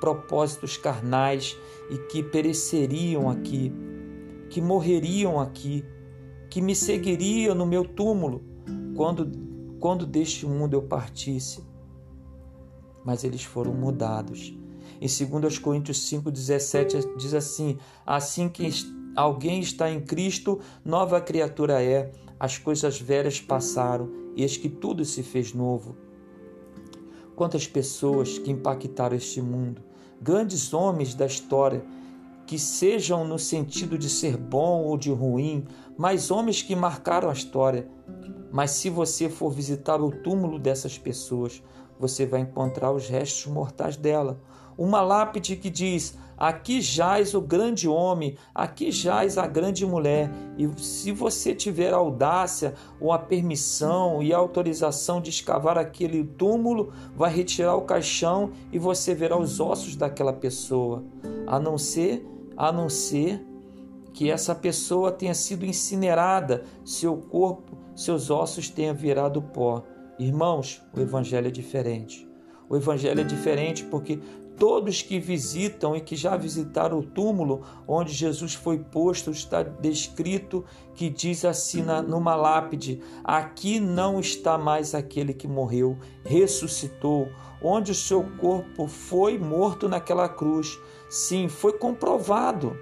propósitos 0.05 0.77
carnais 0.77 1.57
e 1.91 1.97
que 1.97 2.23
pereceriam 2.23 3.31
aqui, 3.31 3.73
que 4.51 4.61
morreriam 4.61 5.41
aqui, 5.41 5.83
que 6.51 6.61
me 6.61 6.75
seguiriam 6.75 7.55
no 7.55 7.65
meu 7.65 7.87
túmulo 7.87 8.45
quando, 8.95 9.33
quando 9.81 10.05
deste 10.05 10.45
mundo 10.45 10.75
eu 10.75 10.83
partisse. 10.83 11.65
Mas 13.03 13.25
eles 13.25 13.45
foram 13.45 13.73
mudados 13.73 14.55
Em 15.01 15.09
2 15.41 15.59
Coríntios 15.59 15.99
5,17 16.11 17.17
diz 17.17 17.33
assim: 17.33 17.79
Assim 18.05 18.47
que 18.47 18.69
alguém 19.17 19.61
está 19.61 19.91
em 19.91 20.03
Cristo, 20.03 20.61
nova 20.85 21.19
criatura 21.19 21.83
é, 21.83 22.13
as 22.39 22.59
coisas 22.59 23.01
velhas 23.01 23.41
passaram, 23.41 24.11
e 24.37 24.43
eis 24.43 24.59
que 24.59 24.69
tudo 24.69 25.03
se 25.03 25.23
fez 25.23 25.55
novo. 25.55 25.97
Quantas 27.35 27.67
pessoas 27.67 28.39
que 28.39 28.51
impactaram 28.51 29.17
este 29.17 29.41
mundo, 29.41 29.83
grandes 30.21 30.73
homens 30.73 31.15
da 31.15 31.27
história, 31.27 31.85
que 32.47 32.59
sejam 32.59 33.27
no 33.27 33.39
sentido 33.39 33.97
de 33.97 34.09
ser 34.09 34.37
bom 34.37 34.83
ou 34.83 34.97
de 34.97 35.11
ruim, 35.11 35.65
mas 35.97 36.31
homens 36.31 36.63
que 36.63 36.77
marcaram 36.77 37.31
a 37.31 37.33
história. 37.33 37.89
Mas 38.53 38.73
se 38.73 38.91
você 38.91 39.29
for 39.29 39.51
visitar 39.51 40.01
o 40.01 40.11
túmulo 40.11 40.59
dessas 40.59 40.99
pessoas, 40.99 41.63
você 41.99 42.27
vai 42.27 42.41
encontrar 42.41 42.93
os 42.93 43.09
restos 43.09 43.51
mortais 43.51 43.97
dela. 43.97 44.41
Uma 44.77 45.01
lápide 45.01 45.57
que 45.57 45.71
diz: 45.71 46.17
Aqui 46.37 46.81
jaz 46.81 47.35
o 47.35 47.41
grande 47.41 47.89
homem, 47.89 48.37
aqui 48.55 48.91
jaz 48.91 49.39
a 49.39 49.47
grande 49.47 49.87
mulher. 49.87 50.31
E 50.59 50.69
se 50.81 51.13
você 51.13 51.55
tiver 51.55 51.93
audácia 51.93 52.75
ou 53.01 53.13
a 53.13 53.19
permissão 53.19 54.23
e 54.23 54.33
a 54.33 54.37
autorização 54.37 55.21
de 55.21 55.31
escavar 55.31 55.79
aquele 55.79 56.25
túmulo, 56.25 56.93
vai 57.17 57.33
retirar 57.33 57.77
o 57.77 57.83
caixão 57.83 58.51
e 58.73 58.79
você 58.79 59.15
verá 59.15 59.39
os 59.39 59.61
ossos 59.61 59.97
daquela 59.97 60.33
pessoa. 60.33 61.05
A 61.47 61.59
não 61.59 61.79
ser, 61.79 62.27
a 62.57 62.73
não 62.73 62.89
ser 62.89 63.45
que 64.13 64.31
essa 64.31 64.55
pessoa 64.55 65.11
tenha 65.11 65.35
sido 65.35 65.67
incinerada, 65.67 66.65
seu 66.85 67.17
corpo, 67.17 67.77
seus 67.97 68.31
ossos 68.31 68.69
tenham 68.69 68.95
virado 68.95 69.43
pó. 69.43 69.83
Irmãos, 70.19 70.81
o 70.97 71.01
evangelho 71.01 71.49
é 71.49 71.51
diferente. 71.51 72.29
O 72.69 72.77
evangelho 72.77 73.21
é 73.21 73.25
diferente 73.25 73.85
porque 73.85 74.21
todos 74.59 75.03
que 75.03 75.19
visitam 75.19 75.95
e 75.95 76.01
que 76.01 76.17
já 76.17 76.37
visitaram 76.37 76.99
o 76.99 77.03
túmulo 77.05 77.63
onde 77.87 78.13
Jesus 78.13 78.55
foi 78.55 78.79
posto, 78.79 79.31
está 79.31 79.63
descrito 79.63 80.65
que 80.95 81.09
diz 81.09 81.45
assim 81.45 81.83
na, 81.83 82.01
numa 82.01 82.35
lápide: 82.35 83.01
Aqui 83.23 83.81
não 83.81 84.21
está 84.21 84.57
mais 84.57 84.95
aquele 84.95 85.35
que 85.35 85.49
morreu, 85.49 85.99
ressuscitou, 86.25 87.29
onde 87.63 87.93
o 87.93 87.95
seu 87.95 88.25
corpo 88.39 88.87
foi 88.87 89.39
morto 89.39 89.89
naquela 89.89 90.29
cruz. 90.29 90.79
Sim, 91.09 91.49
foi 91.49 91.73
comprovado. 91.75 92.77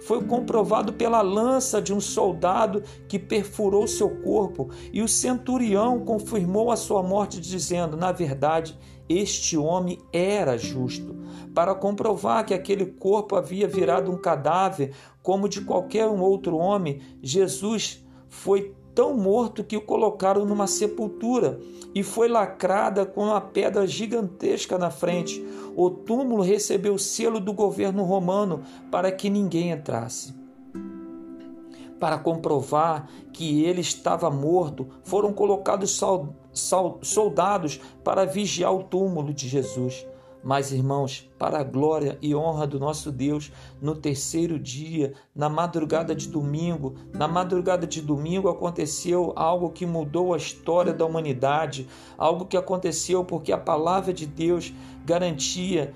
Foi 0.00 0.24
comprovado 0.24 0.94
pela 0.94 1.20
lança 1.20 1.80
de 1.80 1.92
um 1.92 2.00
soldado 2.00 2.82
que 3.06 3.18
perfurou 3.18 3.86
seu 3.86 4.08
corpo, 4.22 4.70
e 4.92 5.02
o 5.02 5.08
centurião 5.08 6.00
confirmou 6.00 6.70
a 6.70 6.76
sua 6.76 7.02
morte, 7.02 7.38
dizendo: 7.38 7.96
Na 7.96 8.10
verdade, 8.10 8.78
este 9.10 9.58
homem 9.58 9.98
era 10.12 10.56
justo. 10.56 11.16
Para 11.52 11.74
comprovar 11.74 12.46
que 12.46 12.54
aquele 12.54 12.86
corpo 12.86 13.34
havia 13.34 13.66
virado 13.66 14.08
um 14.08 14.16
cadáver, 14.16 14.94
como 15.20 15.48
de 15.48 15.62
qualquer 15.62 16.06
um 16.06 16.20
outro 16.20 16.56
homem, 16.56 17.00
Jesus 17.20 18.04
foi 18.28 18.72
tão 18.94 19.16
morto 19.16 19.64
que 19.64 19.76
o 19.76 19.80
colocaram 19.80 20.44
numa 20.44 20.68
sepultura 20.68 21.58
e 21.92 22.04
foi 22.04 22.28
lacrada 22.28 23.04
com 23.04 23.24
uma 23.24 23.40
pedra 23.40 23.84
gigantesca 23.84 24.78
na 24.78 24.92
frente. 24.92 25.44
O 25.76 25.90
túmulo 25.90 26.44
recebeu 26.44 26.94
o 26.94 26.98
selo 26.98 27.40
do 27.40 27.52
governo 27.52 28.04
romano 28.04 28.62
para 28.92 29.10
que 29.10 29.28
ninguém 29.28 29.72
entrasse. 29.72 30.38
Para 31.98 32.16
comprovar 32.16 33.10
que 33.32 33.64
ele 33.64 33.80
estava 33.80 34.30
morto, 34.30 34.86
foram 35.02 35.32
colocados 35.32 35.90
soldados 37.02 37.80
para 38.04 38.24
vigiar 38.24 38.74
o 38.74 38.82
túmulo 38.82 39.32
de 39.32 39.48
Jesus. 39.48 40.06
Mas, 40.42 40.72
irmãos, 40.72 41.30
para 41.38 41.58
a 41.58 41.62
glória 41.62 42.18
e 42.22 42.34
honra 42.34 42.66
do 42.66 42.80
nosso 42.80 43.12
Deus, 43.12 43.52
no 43.80 43.94
terceiro 43.94 44.58
dia, 44.58 45.12
na 45.34 45.50
madrugada 45.50 46.14
de 46.14 46.28
domingo, 46.28 46.94
na 47.12 47.28
madrugada 47.28 47.86
de 47.86 48.00
domingo 48.00 48.48
aconteceu 48.48 49.34
algo 49.36 49.70
que 49.70 49.84
mudou 49.84 50.32
a 50.32 50.38
história 50.38 50.94
da 50.94 51.04
humanidade, 51.04 51.86
algo 52.16 52.46
que 52.46 52.56
aconteceu 52.56 53.22
porque 53.22 53.52
a 53.52 53.58
palavra 53.58 54.14
de 54.14 54.24
Deus 54.26 54.72
garantia 55.04 55.92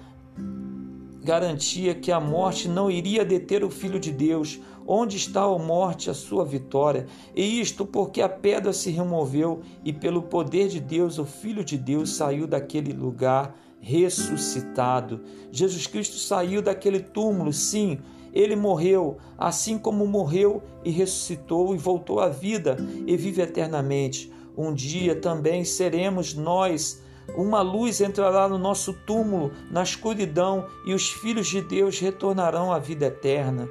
garantia 1.25 1.94
que 1.94 2.12
a 2.12 2.21
morte 2.21 2.68
não 2.68 2.90
iria 2.90 3.25
deter 3.25 3.64
o 3.64 3.71
filho 3.71 3.99
de 3.99 4.12
Deus. 4.12 4.61
Onde 4.87 5.17
está 5.17 5.43
a 5.43 5.59
morte, 5.59 6.11
a 6.11 6.14
sua 6.14 6.45
vitória? 6.45 7.07
E 7.35 7.61
isto 7.61 7.87
porque 7.87 8.21
a 8.21 8.29
pedra 8.29 8.73
se 8.73 8.91
removeu 8.91 9.62
e 9.83 9.93
pelo 9.93 10.23
poder 10.23 10.69
de 10.69 10.79
Deus 10.79 11.19
o 11.19 11.25
filho 11.25 11.64
de 11.64 11.79
Deus 11.79 12.14
saiu 12.14 12.47
daquele 12.47 12.93
lugar 12.93 13.57
ressuscitado. 13.81 15.23
Jesus 15.50 15.87
Cristo 15.87 16.17
saiu 16.17 16.61
daquele 16.61 17.00
túmulo, 17.00 17.53
sim, 17.53 17.99
ele 18.33 18.57
morreu, 18.57 19.17
assim 19.38 19.79
como 19.79 20.07
morreu 20.07 20.62
e 20.85 20.91
ressuscitou 20.91 21.75
e 21.75 21.79
voltou 21.79 22.21
à 22.21 22.29
vida 22.29 22.76
e 23.07 23.17
vive 23.17 23.41
eternamente. 23.41 24.31
Um 24.57 24.75
dia 24.75 25.14
também 25.14 25.64
seremos 25.64 26.35
nós. 26.35 27.03
Uma 27.37 27.62
luz 27.62 28.03
entrará 28.03 28.49
no 28.49 28.59
nosso 28.59 28.93
túmulo, 29.07 29.50
na 29.71 29.83
escuridão, 29.83 30.67
e 30.87 30.93
os 30.93 31.09
filhos 31.11 31.47
de 31.47 31.62
Deus 31.62 31.99
retornarão 31.99 32.71
à 32.71 32.79
vida 32.79 33.07
eterna 33.07 33.67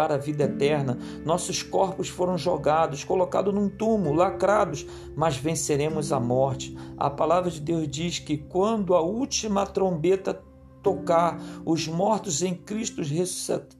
para 0.00 0.14
a 0.14 0.18
vida 0.18 0.44
eterna. 0.44 0.96
Nossos 1.26 1.62
corpos 1.62 2.08
foram 2.08 2.38
jogados, 2.38 3.04
colocados 3.04 3.52
num 3.52 3.68
túmulo, 3.68 4.16
lacrados, 4.16 4.86
mas 5.14 5.36
venceremos 5.36 6.10
a 6.10 6.18
morte. 6.18 6.74
A 6.96 7.10
palavra 7.10 7.50
de 7.50 7.60
Deus 7.60 7.86
diz 7.86 8.18
que 8.18 8.38
quando 8.38 8.94
a 8.94 9.02
última 9.02 9.66
trombeta 9.66 10.42
tocar, 10.82 11.40
os 11.64 11.86
mortos 11.86 12.42
em 12.42 12.54
Cristo 12.54 13.02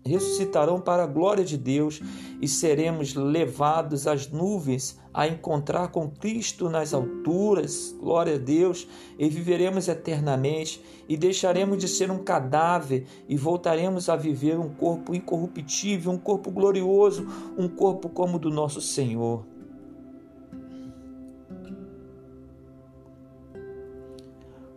ressuscitarão 0.05 0.81
para 0.81 1.05
a 1.05 1.07
glória 1.07 1.45
de 1.45 1.57
Deus 1.57 2.01
e 2.41 2.49
seremos 2.49 3.15
levados 3.15 4.07
às 4.07 4.29
nuvens 4.29 4.99
a 5.13 5.27
encontrar 5.27 5.89
com 5.89 6.09
Cristo 6.09 6.69
nas 6.69 6.95
alturas, 6.95 7.95
glória 7.99 8.37
a 8.37 8.39
Deus, 8.39 8.87
e 9.19 9.29
viveremos 9.29 9.89
eternamente 9.89 10.83
e 11.09 11.17
deixaremos 11.17 11.79
de 11.79 11.89
ser 11.89 12.11
um 12.11 12.19
cadáver 12.19 13.07
e 13.29 13.37
voltaremos 13.37 14.09
a 14.09 14.17
viver 14.17 14.59
um 14.59 14.69
corpo 14.69 15.15
incorruptível, 15.15 16.13
um 16.13 16.19
corpo 16.19 16.51
glorioso, 16.51 17.27
um 17.59 17.69
corpo 17.69 18.09
como 18.09 18.37
o 18.37 18.39
do 18.39 18.51
nosso 18.51 18.81
Senhor. 18.81 19.45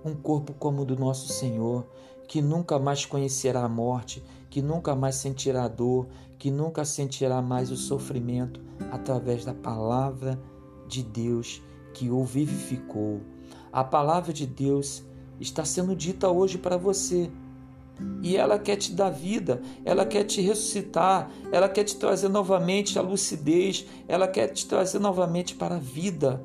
Um 0.03 0.15
corpo 0.15 0.53
como 0.53 0.81
o 0.81 0.85
do 0.85 0.97
nosso 0.97 1.31
Senhor 1.31 1.85
que 2.27 2.41
nunca 2.41 2.79
mais 2.79 3.05
conhecerá 3.05 3.63
a 3.63 3.69
morte, 3.69 4.23
que 4.49 4.61
nunca 4.61 4.95
mais 4.95 5.15
sentirá 5.15 5.67
dor, 5.67 6.07
que 6.37 6.51
nunca 6.51 6.85
sentirá 6.85 7.41
mais 7.41 7.71
o 7.71 7.75
sofrimento 7.75 8.61
através 8.91 9.45
da 9.45 9.53
palavra 9.53 10.39
de 10.87 11.03
Deus 11.03 11.61
que 11.93 12.09
o 12.09 12.23
vivificou. 12.23 13.21
A 13.71 13.83
palavra 13.83 14.33
de 14.33 14.45
Deus 14.45 15.03
está 15.39 15.65
sendo 15.65 15.95
dita 15.95 16.29
hoje 16.29 16.57
para 16.57 16.77
você. 16.77 17.31
E 18.21 18.35
ela 18.35 18.57
quer 18.57 18.75
te 18.75 18.91
dar 18.93 19.09
vida, 19.09 19.61
ela 19.85 20.05
quer 20.05 20.23
te 20.23 20.41
ressuscitar, 20.41 21.29
ela 21.51 21.69
quer 21.69 21.83
te 21.83 21.95
trazer 21.95 22.29
novamente 22.29 22.97
a 22.97 23.01
lucidez, 23.01 23.85
ela 24.07 24.27
quer 24.27 24.47
te 24.47 24.65
trazer 24.67 24.99
novamente 24.99 25.55
para 25.55 25.75
a 25.75 25.79
vida. 25.79 26.43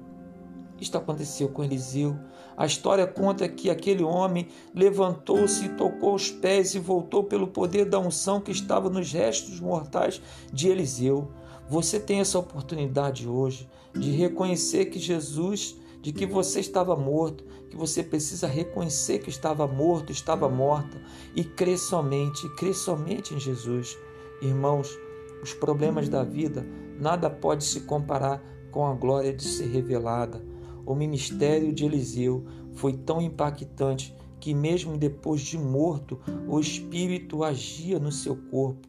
Isto 0.80 0.98
aconteceu 0.98 1.48
com 1.48 1.64
Eliseu. 1.64 2.16
A 2.58 2.66
história 2.66 3.06
conta 3.06 3.48
que 3.48 3.70
aquele 3.70 4.02
homem 4.02 4.48
levantou-se 4.74 5.68
tocou 5.76 6.16
os 6.16 6.28
pés 6.28 6.74
e 6.74 6.80
voltou 6.80 7.22
pelo 7.22 7.46
poder 7.46 7.84
da 7.84 8.00
unção 8.00 8.40
que 8.40 8.50
estava 8.50 8.90
nos 8.90 9.12
restos 9.12 9.60
mortais 9.60 10.20
de 10.52 10.68
Eliseu. 10.68 11.28
Você 11.70 12.00
tem 12.00 12.18
essa 12.18 12.36
oportunidade 12.36 13.28
hoje 13.28 13.68
de 13.94 14.10
reconhecer 14.10 14.86
que 14.86 14.98
Jesus, 14.98 15.76
de 16.02 16.12
que 16.12 16.26
você 16.26 16.58
estava 16.58 16.96
morto, 16.96 17.44
que 17.70 17.76
você 17.76 18.02
precisa 18.02 18.48
reconhecer 18.48 19.20
que 19.20 19.30
estava 19.30 19.64
morto, 19.68 20.10
estava 20.10 20.48
morta 20.48 21.00
e 21.36 21.44
crer 21.44 21.78
somente, 21.78 22.48
crer 22.56 22.74
somente 22.74 23.34
em 23.34 23.38
Jesus. 23.38 23.96
Irmãos, 24.42 24.98
os 25.44 25.54
problemas 25.54 26.08
da 26.08 26.24
vida 26.24 26.66
nada 26.98 27.30
pode 27.30 27.62
se 27.62 27.82
comparar 27.82 28.42
com 28.72 28.84
a 28.84 28.94
glória 28.94 29.32
de 29.32 29.44
ser 29.44 29.68
revelada. 29.68 30.57
O 30.88 30.94
ministério 30.94 31.70
de 31.70 31.84
Eliseu 31.84 32.46
foi 32.72 32.94
tão 32.94 33.20
impactante 33.20 34.16
que, 34.40 34.54
mesmo 34.54 34.96
depois 34.96 35.42
de 35.42 35.58
morto, 35.58 36.18
o 36.48 36.58
espírito 36.58 37.44
agia 37.44 37.98
no 37.98 38.10
seu 38.10 38.34
corpo. 38.34 38.88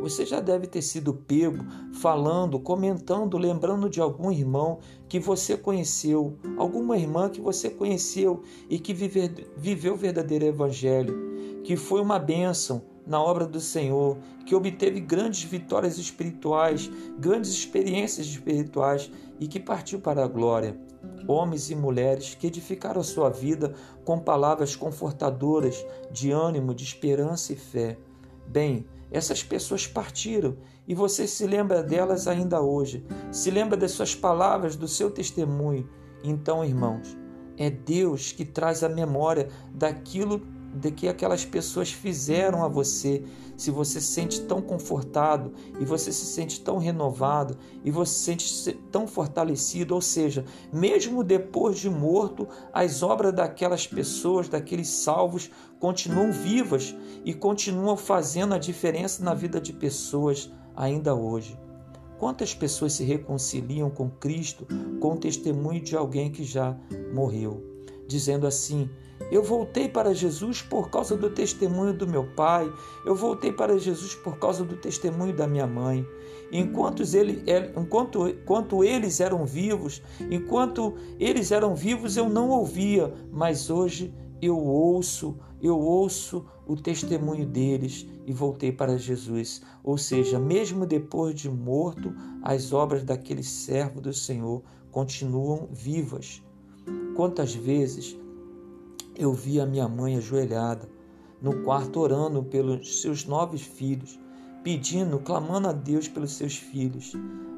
Você 0.00 0.24
já 0.24 0.40
deve 0.40 0.66
ter 0.66 0.80
sido 0.80 1.12
pego 1.12 1.62
falando, 1.92 2.58
comentando, 2.58 3.36
lembrando 3.36 3.90
de 3.90 4.00
algum 4.00 4.32
irmão 4.32 4.78
que 5.10 5.20
você 5.20 5.58
conheceu, 5.58 6.38
alguma 6.56 6.96
irmã 6.96 7.28
que 7.28 7.38
você 7.38 7.68
conheceu 7.68 8.40
e 8.70 8.78
que 8.78 8.94
vive, 8.94 9.46
viveu 9.58 9.92
o 9.92 9.98
verdadeiro 9.98 10.46
evangelho, 10.46 11.60
que 11.62 11.76
foi 11.76 12.00
uma 12.00 12.18
bênção 12.18 12.80
na 13.06 13.20
obra 13.20 13.46
do 13.46 13.60
Senhor, 13.60 14.16
que 14.46 14.54
obteve 14.54 15.00
grandes 15.00 15.42
vitórias 15.42 15.98
espirituais, 15.98 16.90
grandes 17.18 17.50
experiências 17.50 18.26
espirituais 18.26 19.10
e 19.38 19.46
que 19.46 19.60
partiu 19.60 20.00
para 20.00 20.24
a 20.24 20.26
glória. 20.26 20.88
Homens 21.26 21.70
e 21.70 21.74
mulheres 21.74 22.34
que 22.34 22.46
edificaram 22.46 23.00
a 23.00 23.04
sua 23.04 23.30
vida 23.30 23.74
com 24.04 24.18
palavras 24.18 24.76
confortadoras 24.76 25.84
de 26.10 26.30
ânimo, 26.30 26.74
de 26.74 26.84
esperança 26.84 27.52
e 27.52 27.56
fé. 27.56 27.98
Bem, 28.46 28.86
essas 29.10 29.42
pessoas 29.42 29.86
partiram 29.86 30.56
e 30.86 30.94
você 30.94 31.26
se 31.26 31.46
lembra 31.46 31.82
delas 31.82 32.26
ainda 32.26 32.60
hoje, 32.60 33.04
se 33.30 33.50
lembra 33.50 33.76
das 33.76 33.92
suas 33.92 34.14
palavras, 34.14 34.76
do 34.76 34.88
seu 34.88 35.10
testemunho. 35.10 35.88
Então, 36.22 36.64
irmãos, 36.64 37.16
é 37.56 37.68
Deus 37.70 38.32
que 38.32 38.44
traz 38.44 38.82
a 38.82 38.88
memória 38.88 39.48
daquilo 39.72 40.40
de 40.74 40.90
que 40.90 41.08
aquelas 41.08 41.44
pessoas 41.44 41.92
fizeram 41.92 42.64
a 42.64 42.68
você, 42.68 43.24
se 43.56 43.70
você 43.70 44.00
se 44.00 44.06
sente 44.06 44.40
tão 44.42 44.62
confortado 44.62 45.52
e 45.80 45.84
você 45.84 46.12
se 46.12 46.24
sente 46.24 46.60
tão 46.60 46.78
renovado 46.78 47.56
e 47.84 47.90
você 47.90 48.38
se 48.38 48.64
sente 48.64 48.78
tão 48.90 49.06
fortalecido, 49.06 49.94
ou 49.94 50.00
seja, 50.00 50.44
mesmo 50.72 51.24
depois 51.24 51.78
de 51.78 51.90
morto, 51.90 52.48
as 52.72 53.02
obras 53.02 53.34
daquelas 53.34 53.86
pessoas, 53.86 54.48
daqueles 54.48 54.88
salvos, 54.88 55.50
continuam 55.78 56.32
vivas 56.32 56.94
e 57.24 57.34
continuam 57.34 57.96
fazendo 57.96 58.54
a 58.54 58.58
diferença 58.58 59.24
na 59.24 59.34
vida 59.34 59.60
de 59.60 59.72
pessoas 59.72 60.50
ainda 60.76 61.14
hoje. 61.14 61.58
Quantas 62.18 62.54
pessoas 62.54 62.92
se 62.92 63.02
reconciliam 63.02 63.88
com 63.88 64.10
Cristo 64.10 64.66
com 65.00 65.14
o 65.14 65.18
testemunho 65.18 65.80
de 65.80 65.96
alguém 65.96 66.30
que 66.30 66.44
já 66.44 66.76
morreu, 67.14 67.64
dizendo 68.06 68.46
assim: 68.46 68.90
eu 69.30 69.42
voltei 69.42 69.88
para 69.88 70.14
Jesus 70.14 70.60
por 70.62 70.90
causa 70.90 71.16
do 71.16 71.30
testemunho 71.30 71.92
do 71.92 72.06
meu 72.06 72.24
pai, 72.24 72.70
eu 73.04 73.14
voltei 73.14 73.52
para 73.52 73.78
Jesus 73.78 74.14
por 74.14 74.38
causa 74.38 74.64
do 74.64 74.76
testemunho 74.76 75.34
da 75.34 75.46
minha 75.46 75.66
mãe. 75.66 76.06
Enquanto, 76.52 77.02
ele, 77.16 77.42
é, 77.46 77.72
enquanto, 77.76 78.28
enquanto 78.28 78.82
eles 78.82 79.20
eram 79.20 79.46
vivos, 79.46 80.02
enquanto 80.30 80.94
eles 81.18 81.52
eram 81.52 81.76
vivos, 81.76 82.16
eu 82.16 82.28
não 82.28 82.50
ouvia, 82.50 83.12
mas 83.30 83.70
hoje 83.70 84.12
eu 84.42 84.58
ouço, 84.58 85.38
eu 85.62 85.78
ouço 85.78 86.44
o 86.66 86.74
testemunho 86.74 87.46
deles 87.46 88.06
e 88.26 88.32
voltei 88.32 88.72
para 88.72 88.98
Jesus. 88.98 89.62
Ou 89.84 89.96
seja, 89.96 90.38
mesmo 90.38 90.86
depois 90.86 91.34
de 91.34 91.48
morto, 91.48 92.12
as 92.42 92.72
obras 92.72 93.04
daquele 93.04 93.42
servo 93.42 94.00
do 94.00 94.12
Senhor 94.12 94.62
continuam 94.90 95.68
vivas. 95.70 96.42
Quantas 97.14 97.54
vezes 97.54 98.18
eu 99.20 99.34
vi 99.34 99.60
a 99.60 99.66
minha 99.66 99.86
mãe 99.86 100.16
ajoelhada 100.16 100.88
no 101.42 101.62
quarto 101.62 102.00
orando 102.00 102.42
pelos 102.42 103.02
seus 103.02 103.26
nove 103.26 103.58
filhos, 103.58 104.18
pedindo, 104.64 105.18
clamando 105.18 105.68
a 105.68 105.72
Deus 105.72 106.08
pelos 106.08 106.32
seus 106.32 106.56
filhos. 106.56 107.12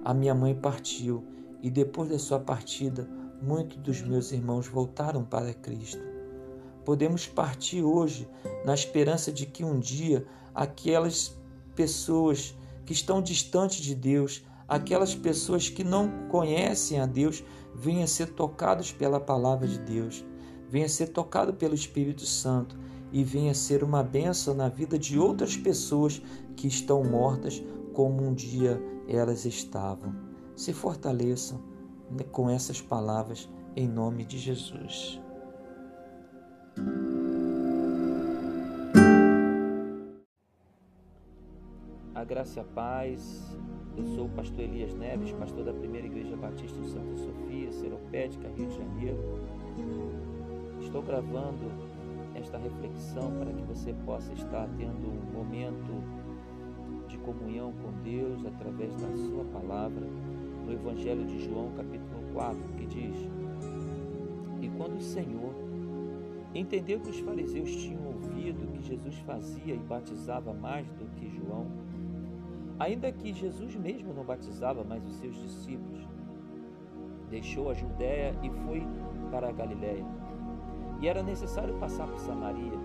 A 0.05 0.13
minha 0.13 0.35
mãe 0.35 0.57
partiu 0.57 1.25
e 1.63 1.71
depois 1.71 2.09
da 2.09 2.19
sua 2.19 2.41
partida, 2.41 3.09
muitos 3.41 3.79
dos 3.79 4.03
meus 4.03 4.33
irmãos 4.33 4.67
voltaram 4.67 5.25
para 5.25 5.55
Cristo. 5.55 6.03
Podemos 6.85 7.29
partir 7.29 7.81
hoje 7.81 8.29
na 8.65 8.75
esperança 8.75 9.31
de 9.31 9.47
que 9.47 9.65
um 9.65 9.79
dia 9.79 10.27
aquelas 10.53 11.41
pessoas 11.77 12.57
que 12.85 12.93
estão 12.93 13.23
distantes 13.23 13.85
de 13.85 13.95
Deus, 13.95 14.45
aquelas 14.67 15.15
pessoas 15.15 15.69
que 15.69 15.85
não 15.85 16.27
conhecem 16.29 16.99
a 16.99 17.07
Deus, 17.07 17.45
venham 17.73 18.03
a 18.03 18.09
ser 18.09 18.31
tocados 18.31 18.91
pela 18.91 19.21
palavra 19.21 19.69
de 19.69 19.79
Deus 19.79 20.25
venha 20.73 20.89
ser 20.89 21.09
tocado 21.09 21.53
pelo 21.53 21.75
Espírito 21.75 22.25
Santo 22.25 22.79
e 23.13 23.23
venha 23.23 23.53
ser 23.53 23.85
uma 23.85 24.03
bênção 24.03 24.55
na 24.55 24.71
vida 24.71 24.99
de 24.99 25.19
outras 25.19 25.55
pessoas 25.55 26.23
que 26.57 26.67
estão 26.67 27.05
mortas 27.05 27.63
como 27.93 28.27
um 28.27 28.33
dia 28.33 28.83
elas 29.07 29.45
estavam. 29.45 30.15
Se 30.57 30.73
fortaleçam 30.73 31.61
com 32.31 32.49
essas 32.49 32.81
palavras 32.81 33.51
em 33.77 33.87
nome 33.87 34.25
de 34.25 34.39
Jesus. 34.39 35.21
A 42.15 42.25
graça 42.25 42.61
e 42.61 42.63
a 42.63 42.65
paz. 42.65 43.43
Eu 43.95 44.07
sou 44.07 44.25
o 44.25 44.31
pastor 44.31 44.61
Elias 44.61 44.95
Neves, 44.95 45.33
pastor 45.33 45.65
da 45.65 45.73
Primeira 45.75 46.07
Igreja 46.07 46.35
Batista 46.35 46.79
em 46.79 46.89
Santa 46.89 47.15
Sofia, 47.19 47.71
Seropédica, 47.73 48.49
Rio 48.57 48.69
de 48.69 48.77
Janeiro. 48.77 50.32
Estou 50.83 51.01
gravando 51.01 51.71
esta 52.35 52.59
reflexão 52.59 53.31
para 53.39 53.53
que 53.53 53.63
você 53.63 53.95
possa 54.05 54.33
estar 54.33 54.69
tendo 54.77 55.09
um 55.09 55.33
momento 55.33 56.03
de 57.07 57.17
comunhão 57.19 57.73
com 57.73 57.93
Deus 58.03 58.45
através 58.45 58.93
da 58.97 59.17
Sua 59.17 59.45
palavra, 59.45 60.05
no 60.67 60.73
Evangelho 60.73 61.25
de 61.25 61.45
João, 61.45 61.71
capítulo 61.77 62.21
4, 62.35 62.61
que 62.77 62.87
diz: 62.87 63.17
E 64.61 64.69
quando 64.77 64.97
o 64.97 65.01
Senhor 65.01 65.55
entendeu 66.53 67.01
que 67.01 67.11
os 67.11 67.21
fariseus 67.21 67.71
tinham 67.77 68.05
ouvido 68.05 68.71
que 68.73 68.83
Jesus 68.83 69.17
fazia 69.21 69.75
e 69.75 69.79
batizava 69.79 70.53
mais 70.53 70.87
do 70.95 71.07
que 71.15 71.31
João, 71.31 71.69
ainda 72.79 73.11
que 73.13 73.33
Jesus 73.33 73.77
mesmo 73.77 74.13
não 74.13 74.25
batizava 74.25 74.83
mais 74.83 75.07
os 75.07 75.15
seus 75.15 75.37
discípulos, 75.37 76.03
deixou 77.31 77.71
a 77.71 77.75
Judéia 77.75 78.35
e 78.43 78.51
foi 78.67 78.83
para 79.31 79.49
a 79.49 79.53
Galiléia 79.53 80.05
e 81.03 81.09
era 81.09 81.21
necessário 81.21 81.75
passar 81.75 82.07
por 82.07 82.19
Samaria. 82.21 82.79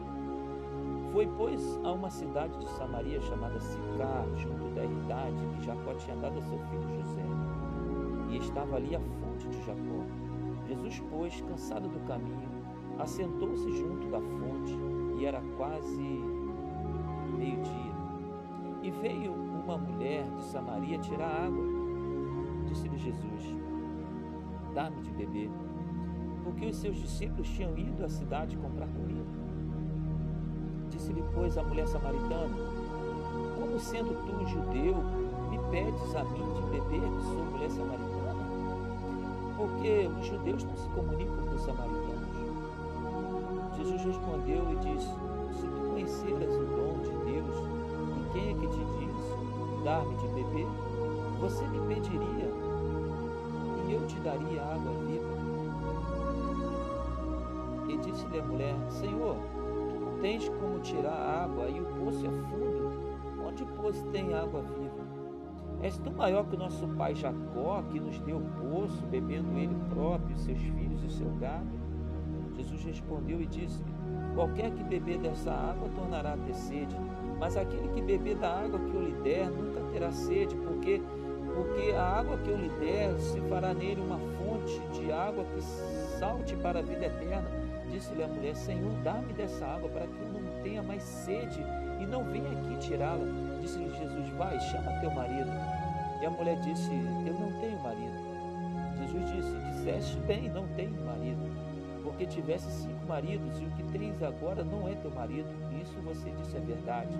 Foi, 1.13 1.27
pois, 1.37 1.79
a 1.83 1.91
uma 1.91 2.09
cidade 2.09 2.57
de 2.57 2.67
Samaria 2.71 3.21
chamada 3.21 3.59
Sicar, 3.59 4.25
junto 4.35 4.73
da 4.73 4.83
herdade 4.83 5.47
que 5.55 5.65
Jacó 5.65 5.93
tinha 5.93 6.17
dado 6.17 6.39
a 6.39 6.41
seu 6.41 6.57
filho 6.57 6.97
José. 6.97 7.25
E 8.29 8.37
estava 8.37 8.75
ali 8.75 8.95
a 8.95 8.99
fonte 8.99 9.47
de 9.47 9.63
Jacó. 9.63 10.03
Jesus, 10.67 11.01
pois, 11.11 11.41
cansado 11.41 11.87
do 11.87 11.99
caminho, 12.07 12.49
assentou-se 12.97 13.71
junto 13.71 14.07
da 14.07 14.19
fonte 14.19 14.75
e 15.19 15.25
era 15.25 15.41
quase 15.55 16.01
meio-dia. 17.37 17.93
E 18.81 18.89
veio 18.89 19.31
uma 19.31 19.77
mulher 19.77 20.23
de 20.23 20.43
Samaria 20.43 20.97
tirar 20.97 21.45
água. 21.45 21.65
Disse-lhe 22.65 22.97
Jesus: 22.97 23.55
Dá-me 24.73 25.01
de 25.01 25.11
beber 25.11 25.49
porque 26.47 26.67
os 26.67 26.77
seus 26.77 26.95
discípulos 26.95 27.49
tinham 27.49 27.77
ido 27.77 28.05
à 28.05 28.07
cidade 28.07 28.55
comprar 28.55 28.87
comida. 28.87 29.25
Disse-lhe, 30.89 31.21
pois, 31.33 31.57
a 31.57 31.63
mulher 31.63 31.85
samaritana: 31.89 32.55
Como 33.59 33.77
sendo 33.77 34.15
tu 34.25 34.47
judeu, 34.47 34.95
me 35.49 35.59
pedes 35.69 36.15
a 36.15 36.23
mim 36.23 36.45
de 36.53 36.61
beber, 36.71 37.01
que 37.01 37.23
sou 37.23 37.43
mulher 37.51 37.69
samaritana? 37.69 38.47
Porque 39.57 40.09
os 40.21 40.25
judeus 40.25 40.63
não 40.63 40.77
se 40.77 40.87
comunicam 40.89 41.35
com 41.35 41.53
os 41.53 41.61
samaritanos. 41.63 42.37
Jesus 43.75 44.05
respondeu 44.05 44.71
e 44.71 44.75
disse: 44.77 45.11
Se 45.51 45.67
tu 45.67 45.89
conheceras 45.89 46.55
o 46.55 46.63
dom 46.63 47.01
de 47.01 47.09
Deus, 47.29 47.57
e 48.15 48.31
quem 48.31 48.51
é 48.51 48.53
que 48.53 48.67
te 48.67 48.85
diz, 48.99 49.83
dar-me 49.83 50.15
de 50.15 50.27
beber, 50.29 50.67
você 51.41 51.67
me 51.67 51.93
pediria, 51.93 52.49
e 53.85 53.91
eu 53.91 54.07
te 54.07 54.17
daria 54.21 54.63
água 54.63 54.93
viva. 55.05 55.26
Disse-lhe 58.07 58.39
a 58.39 58.43
mulher: 58.43 58.75
Senhor, 58.89 59.35
tu 59.89 59.99
não 59.99 60.17
tens 60.19 60.47
como 60.47 60.79
tirar 60.79 61.11
a 61.11 61.43
água 61.43 61.67
e 61.67 61.81
o 61.81 61.85
poço 61.85 62.25
é 62.25 62.29
fundo. 62.29 62.89
Onde, 63.45 63.65
pois, 63.75 64.01
tem 64.13 64.33
água 64.33 64.61
viva? 64.61 65.05
És 65.81 65.97
tu 65.97 66.09
maior 66.09 66.45
que 66.45 66.55
o 66.55 66.59
nosso 66.59 66.87
pai 66.89 67.13
Jacó, 67.13 67.83
que 67.91 67.99
nos 67.99 68.17
deu 68.21 68.37
o 68.37 68.71
poço, 68.71 69.05
bebendo 69.07 69.57
ele 69.57 69.75
próprio, 69.89 70.37
seus 70.37 70.57
filhos 70.57 71.03
e 71.03 71.09
seu 71.09 71.29
gado? 71.39 71.67
Jesus 72.55 72.83
respondeu 72.85 73.41
e 73.41 73.45
disse: 73.45 73.83
Qualquer 74.33 74.71
que 74.71 74.83
beber 74.85 75.17
dessa 75.17 75.51
água 75.51 75.89
tornará 75.89 76.33
a 76.33 76.37
ter 76.37 76.55
sede, 76.55 76.95
mas 77.37 77.57
aquele 77.57 77.89
que 77.89 78.01
beber 78.01 78.37
da 78.37 78.63
água 78.63 78.79
que 78.79 78.95
eu 78.95 79.03
lhe 79.03 79.21
der 79.21 79.49
nunca 79.49 79.81
terá 79.91 80.11
sede, 80.11 80.55
porque 80.55 81.01
porque 81.53 81.91
a 81.91 82.19
água 82.19 82.37
que 82.37 82.49
eu 82.49 82.57
lhe 82.57 82.69
der 82.79 83.19
se 83.19 83.41
fará 83.41 83.73
nele 83.73 83.99
uma 83.99 84.19
fonte 84.19 84.79
de 84.91 85.11
água 85.11 85.43
que 85.43 85.61
salte 86.19 86.55
para 86.57 86.79
a 86.79 86.81
vida 86.83 87.07
eterna. 87.07 87.66
Disse-lhe 87.91 88.23
a 88.23 88.27
mulher: 88.27 88.55
Senhor, 88.55 88.91
dá-me 89.03 89.33
dessa 89.33 89.65
água 89.65 89.89
para 89.89 90.07
que 90.07 90.19
eu 90.19 90.27
não 90.29 90.63
tenha 90.63 90.83
mais 90.83 91.03
sede 91.03 91.63
e 91.99 92.05
não 92.05 92.23
venha 92.25 92.51
aqui 92.51 92.77
tirá-la. 92.79 93.25
Disse-lhe 93.61 93.89
Jesus: 93.89 94.29
Vai, 94.37 94.59
chama 94.59 94.91
teu 94.99 95.11
marido. 95.11 95.49
E 96.21 96.25
a 96.25 96.29
mulher 96.29 96.59
disse: 96.61 96.91
Eu 97.25 97.33
não 97.33 97.51
tenho 97.59 97.79
marido. 97.81 98.27
Jesus 98.99 99.31
disse: 99.31 99.55
Disseste 99.71 100.17
bem, 100.21 100.49
não 100.49 100.67
tenho 100.69 101.05
marido. 101.05 101.67
Porque 102.03 102.25
tivesse 102.25 102.71
cinco 102.71 103.05
maridos 103.07 103.59
e 103.59 103.65
o 103.65 103.71
que 103.71 103.83
tens 103.83 104.21
agora 104.23 104.63
não 104.63 104.87
é 104.87 104.95
teu 104.95 105.11
marido. 105.11 105.49
Isso 105.81 105.93
você 106.01 106.31
disse 106.31 106.57
a 106.57 106.59
verdade. 106.59 107.15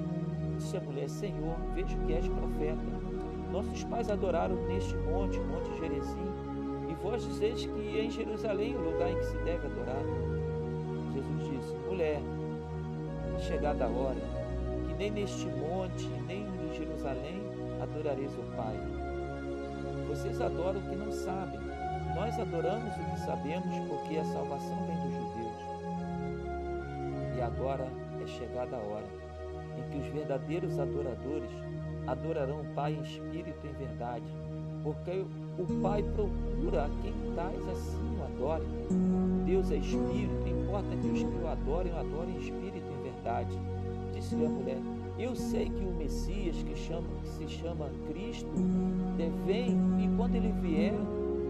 Disse 0.58 0.78
a 0.78 0.82
mulher: 0.82 1.10
Senhor, 1.10 1.56
vejo 1.74 1.98
que 2.06 2.14
és 2.14 2.28
profeta. 2.28 2.82
Nossos 3.52 3.84
pais 3.86 4.10
adoraram 4.10 4.56
neste 4.68 4.96
monte, 4.98 5.40
Monte 5.40 5.80
Gerezim, 5.80 6.28
e 6.90 6.94
vós 6.96 7.24
dizeis 7.24 7.66
que 7.66 8.00
é 8.00 8.04
em 8.04 8.12
Jerusalém 8.12 8.76
o 8.76 8.82
lugar 8.82 9.10
em 9.10 9.18
que 9.18 9.26
se 9.26 9.38
deve 9.38 9.68
adorar. 9.68 10.27
Chegada 13.48 13.86
a 13.86 13.88
hora, 13.88 14.20
que 14.88 14.94
nem 14.96 15.10
neste 15.10 15.46
monte, 15.46 16.06
nem 16.28 16.42
em 16.42 16.74
Jerusalém 16.76 17.42
adorareis 17.82 18.34
o 18.34 18.44
Pai. 18.58 18.76
Vocês 20.10 20.42
adoram 20.42 20.82
o 20.82 20.84
que 20.84 20.96
não 20.96 21.12
sabem. 21.14 21.60
nós 22.14 22.38
adoramos 22.38 22.94
o 22.98 23.12
que 23.12 23.20
sabemos 23.22 23.74
porque 23.88 24.18
a 24.18 24.26
salvação 24.26 24.78
vem 24.86 24.98
dos 24.98 25.14
judeus. 25.14 25.62
E 27.38 27.42
agora 27.42 27.88
é 28.22 28.28
chegada 28.28 28.76
a 28.76 28.80
hora 28.80 29.08
em 29.78 29.92
que 29.92 29.98
os 29.98 30.08
verdadeiros 30.14 30.78
adoradores 30.78 31.52
adorarão 32.06 32.62
o 32.62 32.66
Pai 32.74 32.94
em 32.94 33.02
espírito 33.02 33.66
e 33.66 33.70
em 33.70 33.74
verdade, 33.74 34.26
porque 34.84 35.24
o 35.58 35.82
Pai 35.82 36.04
procura 36.04 36.86
a 36.86 36.90
quem 37.02 37.14
tais 37.34 37.70
assim 37.70 38.18
o 38.20 38.24
adore. 38.24 38.66
Deus 39.46 39.72
é 39.72 39.78
espírito, 39.78 40.48
importa 40.50 40.90
que 40.98 41.08
os 41.08 41.20
que 41.20 41.44
o 41.44 41.48
adorem, 41.48 41.94
o 41.94 41.98
adorem 41.98 42.36
em 42.36 42.40
espírito 42.40 42.97
verdade. 43.28 43.60
Disse-lhe 44.14 44.46
a 44.46 44.50
mulher: 44.50 44.78
Eu 45.20 45.36
sei 45.36 45.70
que 45.70 45.84
o 45.84 45.94
Messias, 45.94 46.56
que, 46.64 46.76
chama, 46.76 47.08
que 47.22 47.30
se 47.30 47.48
chama 47.50 47.90
Cristo, 48.08 48.50
vem 49.46 49.72
e 50.00 50.16
quando 50.16 50.36
ele 50.36 50.52
vier, 50.62 50.96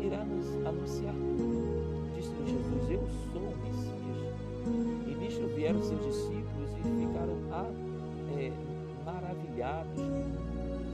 irá 0.02 0.24
nos 0.26 0.56
anunciar 0.66 1.14
tudo. 1.14 2.14
Disse-lhe 2.16 2.48
Jesus: 2.48 2.90
Eu 2.90 3.08
sou 3.32 3.42
o 3.42 3.58
Messias. 3.64 3.98
E 5.08 5.16
nisto 5.16 5.48
vieram 5.56 5.82
seus 5.82 6.04
discípulos 6.04 6.72
e 6.80 7.06
ficaram 7.06 7.38
ah, 7.52 7.72
é, 8.38 8.52
maravilhados 9.06 10.02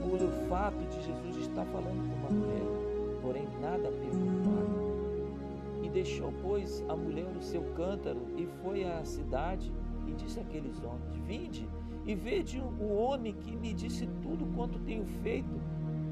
por 0.00 0.22
o 0.22 0.48
fato 0.48 0.78
de 0.90 1.02
Jesus 1.02 1.36
estar 1.38 1.64
falando 1.66 2.08
com 2.08 2.14
uma 2.14 2.30
mulher, 2.30 3.20
porém 3.22 3.48
nada 3.60 3.90
perguntaram. 3.90 4.84
E 5.82 5.88
deixou, 5.88 6.32
pois, 6.42 6.84
a 6.88 6.96
mulher 6.96 7.26
o 7.36 7.42
seu 7.42 7.62
cântaro 7.74 8.20
e 8.36 8.46
foi 8.62 8.84
à 8.84 9.04
cidade 9.04 9.72
e 10.06 10.14
disse 10.14 10.40
àqueles 10.40 10.82
homens: 10.82 11.16
Vinde 11.26 11.68
e 12.06 12.14
vede 12.14 12.60
o 12.60 12.92
homem 12.96 13.32
que 13.34 13.56
me 13.56 13.72
disse 13.72 14.06
tudo 14.22 14.46
quanto 14.54 14.78
tenho 14.80 15.06
feito. 15.22 15.60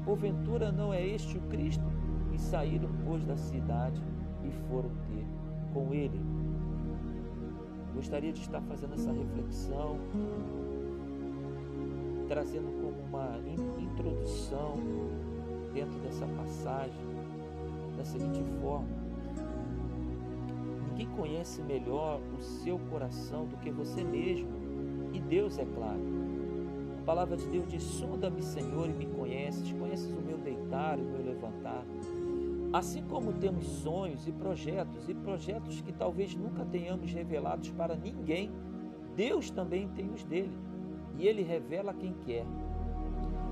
Porventura 0.03 0.71
não 0.71 0.93
é 0.93 1.05
este 1.05 1.37
o 1.37 1.41
Cristo? 1.41 1.85
E 2.33 2.39
saíram, 2.39 2.89
pois, 3.05 3.25
da 3.25 3.37
cidade 3.37 4.01
e 4.43 4.51
foram 4.67 4.89
ter 5.07 5.25
com 5.73 5.93
ele. 5.93 6.19
Gostaria 7.93 8.33
de 8.33 8.41
estar 8.41 8.61
fazendo 8.61 8.95
essa 8.95 9.11
reflexão, 9.11 9.99
trazendo 12.27 12.71
como 12.81 12.99
uma 13.07 13.39
introdução 13.79 14.77
dentro 15.73 15.99
dessa 15.99 16.25
passagem, 16.25 17.05
da 17.95 18.03
seguinte 18.03 18.43
forma: 18.59 19.02
Ninguém 20.93 21.07
conhece 21.07 21.59
melhor 21.63 22.21
o 22.37 22.39
seu 22.39 22.77
coração 22.77 23.47
do 23.47 23.57
que 23.57 23.71
você 23.71 24.03
mesmo, 24.03 24.47
e 25.11 25.19
Deus, 25.19 25.57
é 25.57 25.65
claro. 25.65 25.99
A 26.99 27.01
palavra 27.03 27.35
de 27.35 27.47
Deus 27.47 27.67
diz: 27.67 27.81
Sonda-me, 27.81 28.43
Senhor, 28.43 28.87
e 28.87 28.93
me 28.93 29.07
conheces, 29.07 29.71
conheces 29.73 30.13
o 30.13 30.21
meu 30.21 30.37
deitar 30.37 30.99
o 30.99 31.03
meu 31.03 31.25
levantar. 31.25 31.83
Assim 32.71 33.01
como 33.05 33.33
temos 33.33 33.65
sonhos 33.65 34.27
e 34.27 34.31
projetos, 34.31 35.09
e 35.09 35.15
projetos 35.15 35.81
que 35.81 35.91
talvez 35.91 36.35
nunca 36.35 36.63
tenhamos 36.63 37.11
revelados 37.11 37.71
para 37.71 37.95
ninguém, 37.95 38.51
Deus 39.15 39.49
também 39.49 39.87
tem 39.95 40.11
os 40.11 40.23
dele, 40.23 40.55
e 41.17 41.27
ele 41.27 41.41
revela 41.41 41.89
a 41.89 41.95
quem 41.95 42.13
quer. 42.23 42.45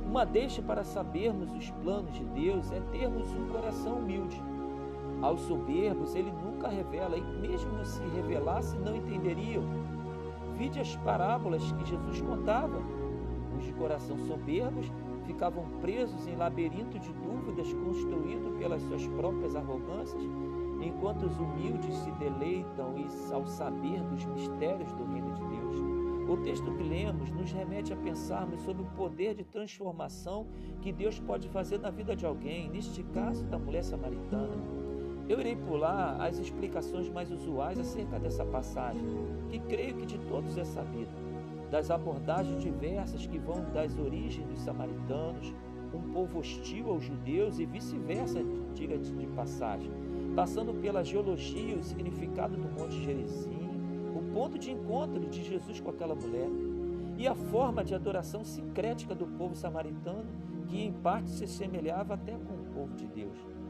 Uma 0.06 0.26
deixa 0.26 0.62
para 0.62 0.84
sabermos 0.84 1.52
os 1.54 1.72
planos 1.72 2.14
de 2.14 2.24
Deus 2.24 2.72
é 2.72 2.80
termos 2.92 3.34
um 3.34 3.48
coração 3.48 3.98
humilde. 3.98 4.51
Aos 5.22 5.42
soberbos 5.42 6.16
ele 6.16 6.32
nunca 6.32 6.68
revela, 6.68 7.16
e 7.16 7.22
mesmo 7.22 7.86
se 7.86 8.02
revelasse, 8.16 8.78
não 8.78 8.96
entenderiam. 8.96 9.64
Vide 10.58 10.80
as 10.80 10.96
parábolas 10.98 11.72
que 11.74 11.86
Jesus 11.86 12.22
contava. 12.22 12.82
Os 13.58 13.66
de 13.66 13.74
coração 13.74 14.18
soberbos 14.18 14.92
ficavam 15.26 15.64
presos 15.80 16.28
em 16.28 16.36
labirinto 16.36 16.98
de 16.98 17.14
dúvidas 17.14 17.72
construído 17.74 18.58
pelas 18.58 18.82
suas 18.84 19.06
próprias 19.08 19.56
arrogâncias, 19.56 20.24
enquanto 20.82 21.28
os 21.28 21.38
humildes 21.40 21.96
se 21.98 22.12
deleitam 22.14 22.96
ao 23.32 23.46
saber 23.46 24.02
dos 24.04 24.26
mistérios 24.26 24.92
do 24.94 25.06
reino 25.06 25.34
de 25.34 25.44
Deus. 25.44 25.76
O 26.28 26.38
texto 26.38 26.72
que 26.72 26.84
lemos 26.84 27.30
nos 27.32 27.52
remete 27.52 27.94
a 27.94 27.98
pensarmos 27.98 28.62
sobre 28.62 28.84
o 28.84 28.90
poder 28.96 29.36
de 29.36 29.44
transformação 29.44 30.48
que 30.82 30.92
Deus 30.92 31.20
pode 31.20 31.50
fazer 31.50 31.80
na 31.80 31.90
vida 31.90 32.16
de 32.16 32.26
alguém, 32.26 32.70
neste 32.70 33.04
caso 33.04 33.46
da 33.46 33.60
mulher 33.60 33.84
samaritana. 33.84 34.81
Eu 35.32 35.40
irei 35.40 35.56
pular 35.56 36.22
as 36.22 36.38
explicações 36.38 37.08
mais 37.08 37.32
usuais 37.32 37.80
acerca 37.80 38.20
dessa 38.20 38.44
passagem, 38.44 39.02
que 39.50 39.60
creio 39.60 39.96
que 39.96 40.06
de 40.06 40.18
todos 40.28 40.58
é 40.58 40.66
sabida 40.66 41.10
das 41.70 41.90
abordagens 41.90 42.62
diversas 42.62 43.26
que 43.26 43.40
vão 43.40 43.64
das 43.72 43.98
origens 43.98 44.46
dos 44.46 44.60
samaritanos, 44.60 45.54
um 45.94 46.12
povo 46.12 46.40
hostil 46.40 46.90
aos 46.90 47.06
judeus 47.06 47.60
e 47.60 47.66
vice-versa, 47.66 48.44
diga-se 48.76 49.14
de 49.14 49.26
passagem, 49.28 49.90
passando 50.36 50.74
pela 50.82 51.02
geologia, 51.02 51.78
o 51.78 51.84
significado 51.84 52.58
do 52.58 52.68
Monte 52.78 53.02
Gerizim, 53.02 53.70
o 54.14 54.34
ponto 54.34 54.60
de 54.60 54.70
encontro 54.70 55.30
de 55.30 55.46
Jesus 55.46 55.80
com 55.80 55.92
aquela 55.92 56.14
mulher 56.14 56.50
e 57.18 57.26
a 57.26 57.36
forma 57.36 57.86
de 57.86 57.96
adoração 57.96 58.44
sincrética 58.44 59.16
do 59.16 59.26
povo 59.26 59.56
samaritano, 59.56 60.26
que 60.68 60.84
em 60.84 60.92
parte 60.92 61.30
se 61.30 61.48
semelhava 61.48 62.16
até 62.16 62.34
com 62.34 62.54
o 62.54 62.66
povo 62.74 62.94
de 62.96 63.08
Deus. 63.08 63.61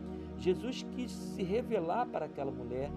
Jesus 0.42 0.84
quis 0.96 1.12
se 1.12 1.44
revelar 1.44 2.08
para 2.08 2.26
aquela 2.26 2.52
mulher 2.52 2.90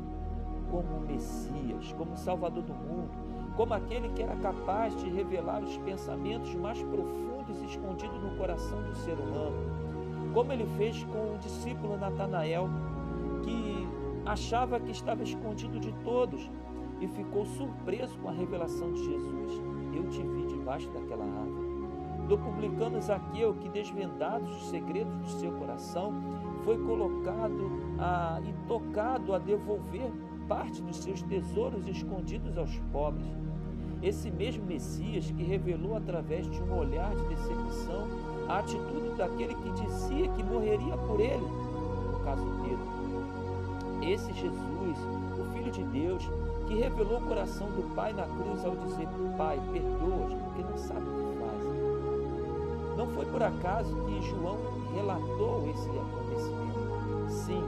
como 0.70 1.00
Messias, 1.00 1.92
como 1.92 2.16
Salvador 2.16 2.62
do 2.62 2.72
mundo, 2.72 3.10
como 3.54 3.74
aquele 3.74 4.08
que 4.08 4.22
era 4.22 4.34
capaz 4.36 4.96
de 4.96 5.10
revelar 5.10 5.62
os 5.62 5.76
pensamentos 5.76 6.54
mais 6.54 6.82
profundos 6.82 7.60
escondidos 7.62 8.18
no 8.22 8.34
coração 8.38 8.82
do 8.82 8.94
ser 8.96 9.12
humano, 9.12 10.32
como 10.32 10.54
ele 10.54 10.66
fez 10.78 11.04
com 11.04 11.34
o 11.34 11.38
discípulo 11.38 11.98
Natanael, 11.98 12.66
que 13.42 13.86
achava 14.24 14.80
que 14.80 14.90
estava 14.90 15.22
escondido 15.22 15.78
de 15.78 15.92
todos 16.02 16.50
e 16.98 17.06
ficou 17.08 17.44
surpreso 17.44 18.18
com 18.20 18.30
a 18.30 18.32
revelação 18.32 18.90
de 18.90 19.04
Jesus. 19.04 19.60
Eu 19.94 20.08
te 20.08 20.22
vi 20.22 20.46
debaixo 20.46 20.90
daquela 20.92 21.24
árvore. 21.24 21.74
Do 22.26 22.38
publicano 22.38 23.02
Zaqueu, 23.02 23.54
que 23.56 23.68
desvendados 23.68 24.50
os 24.50 24.70
segredos 24.70 25.14
do 25.18 25.28
seu 25.28 25.52
coração, 25.52 26.10
foi 26.64 26.78
colocado 26.78 27.70
a, 27.98 28.40
e 28.42 28.66
tocado 28.66 29.34
a 29.34 29.38
devolver 29.38 30.10
parte 30.48 30.82
dos 30.82 30.96
seus 30.96 31.22
tesouros 31.22 31.86
escondidos 31.86 32.56
aos 32.56 32.76
pobres. 32.92 33.26
Esse 34.02 34.30
mesmo 34.30 34.66
Messias 34.66 35.30
que 35.30 35.42
revelou 35.42 35.96
através 35.96 36.50
de 36.50 36.62
um 36.62 36.76
olhar 36.76 37.14
de 37.14 37.24
decepção 37.28 38.06
a 38.48 38.58
atitude 38.58 39.14
daquele 39.16 39.54
que 39.54 39.70
dizia 39.70 40.28
que 40.28 40.42
morreria 40.42 40.96
por 40.96 41.20
ele, 41.20 41.46
no 42.12 42.20
caso 42.24 42.44
Pedro. 42.62 42.94
Esse 44.02 44.32
Jesus, 44.34 44.98
o 45.38 45.52
Filho 45.54 45.70
de 45.70 45.82
Deus, 45.84 46.28
que 46.66 46.74
revelou 46.74 47.18
o 47.18 47.26
coração 47.26 47.66
do 47.68 47.94
Pai 47.94 48.12
na 48.12 48.24
cruz 48.24 48.64
ao 48.64 48.76
dizer: 48.76 49.08
Pai, 49.38 49.58
perdoa-os, 49.72 50.34
porque 50.34 50.62
não 50.62 50.76
sabem. 50.76 51.13
Não 53.04 53.12
foi 53.12 53.26
por 53.26 53.42
acaso 53.42 53.94
que 54.06 54.22
João 54.22 54.56
relatou 54.94 55.68
esse 55.68 55.90
acontecimento. 55.90 57.28
Sim, 57.28 57.62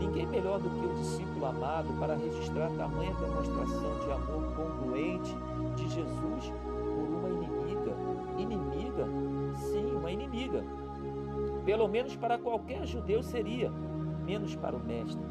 Ninguém 0.00 0.26
melhor 0.26 0.58
do 0.58 0.70
que 0.70 0.86
o 0.86 0.94
discípulo 0.94 1.44
amado 1.44 1.92
para 2.00 2.16
registrar 2.16 2.70
tamanha 2.70 3.12
demonstração 3.12 3.98
de 3.98 4.10
amor 4.10 4.42
congruente 4.56 5.36
de 5.76 5.82
Jesus 5.90 6.52
por 6.94 7.04
uma 7.04 7.28
inimiga. 7.28 7.94
Inimiga? 8.38 9.06
Sim, 9.56 9.94
uma 9.94 10.10
inimiga. 10.10 10.64
Pelo 11.66 11.86
menos 11.86 12.16
para 12.16 12.38
qualquer 12.38 12.86
judeu 12.86 13.22
seria, 13.22 13.70
menos 14.24 14.56
para 14.56 14.74
o 14.74 14.80
Mestre. 14.80 15.22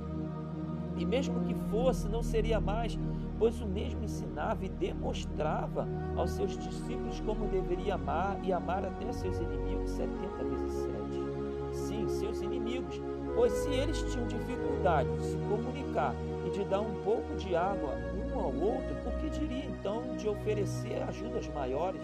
E 0.95 1.03
mesmo 1.03 1.43
que 1.45 1.55
fosse, 1.71 2.07
não 2.07 2.21
seria 2.21 2.61
mais, 2.61 2.95
pois 3.39 3.59
o 3.61 3.65
mesmo 3.65 4.03
ensinava 4.03 4.63
e 4.65 4.69
demonstrava 4.69 5.87
aos 6.15 6.31
seus 6.31 6.57
discípulos 6.57 7.19
como 7.21 7.47
deveria 7.47 7.95
amar 7.95 8.37
e 8.43 8.53
amar 8.53 8.85
até 8.85 9.11
seus 9.11 9.39
inimigos 9.39 9.89
70 9.91 10.43
vezes 10.43 10.73
7. 10.73 10.97
Sim, 11.71 12.09
seus 12.09 12.41
inimigos, 12.41 13.01
Pois 13.35 13.53
se 13.53 13.69
eles 13.69 14.01
tinham 14.11 14.27
dificuldade 14.27 15.09
de 15.15 15.23
se 15.23 15.37
comunicar 15.37 16.13
e 16.45 16.49
de 16.49 16.63
dar 16.65 16.81
um 16.81 16.93
pouco 17.03 17.35
de 17.37 17.55
água 17.55 17.93
um 18.13 18.37
ao 18.39 18.53
outro, 18.53 18.95
por 19.03 19.13
que 19.13 19.29
diria 19.29 19.65
então 19.65 20.15
de 20.17 20.27
oferecer 20.27 21.01
ajudas 21.03 21.47
maiores? 21.53 22.01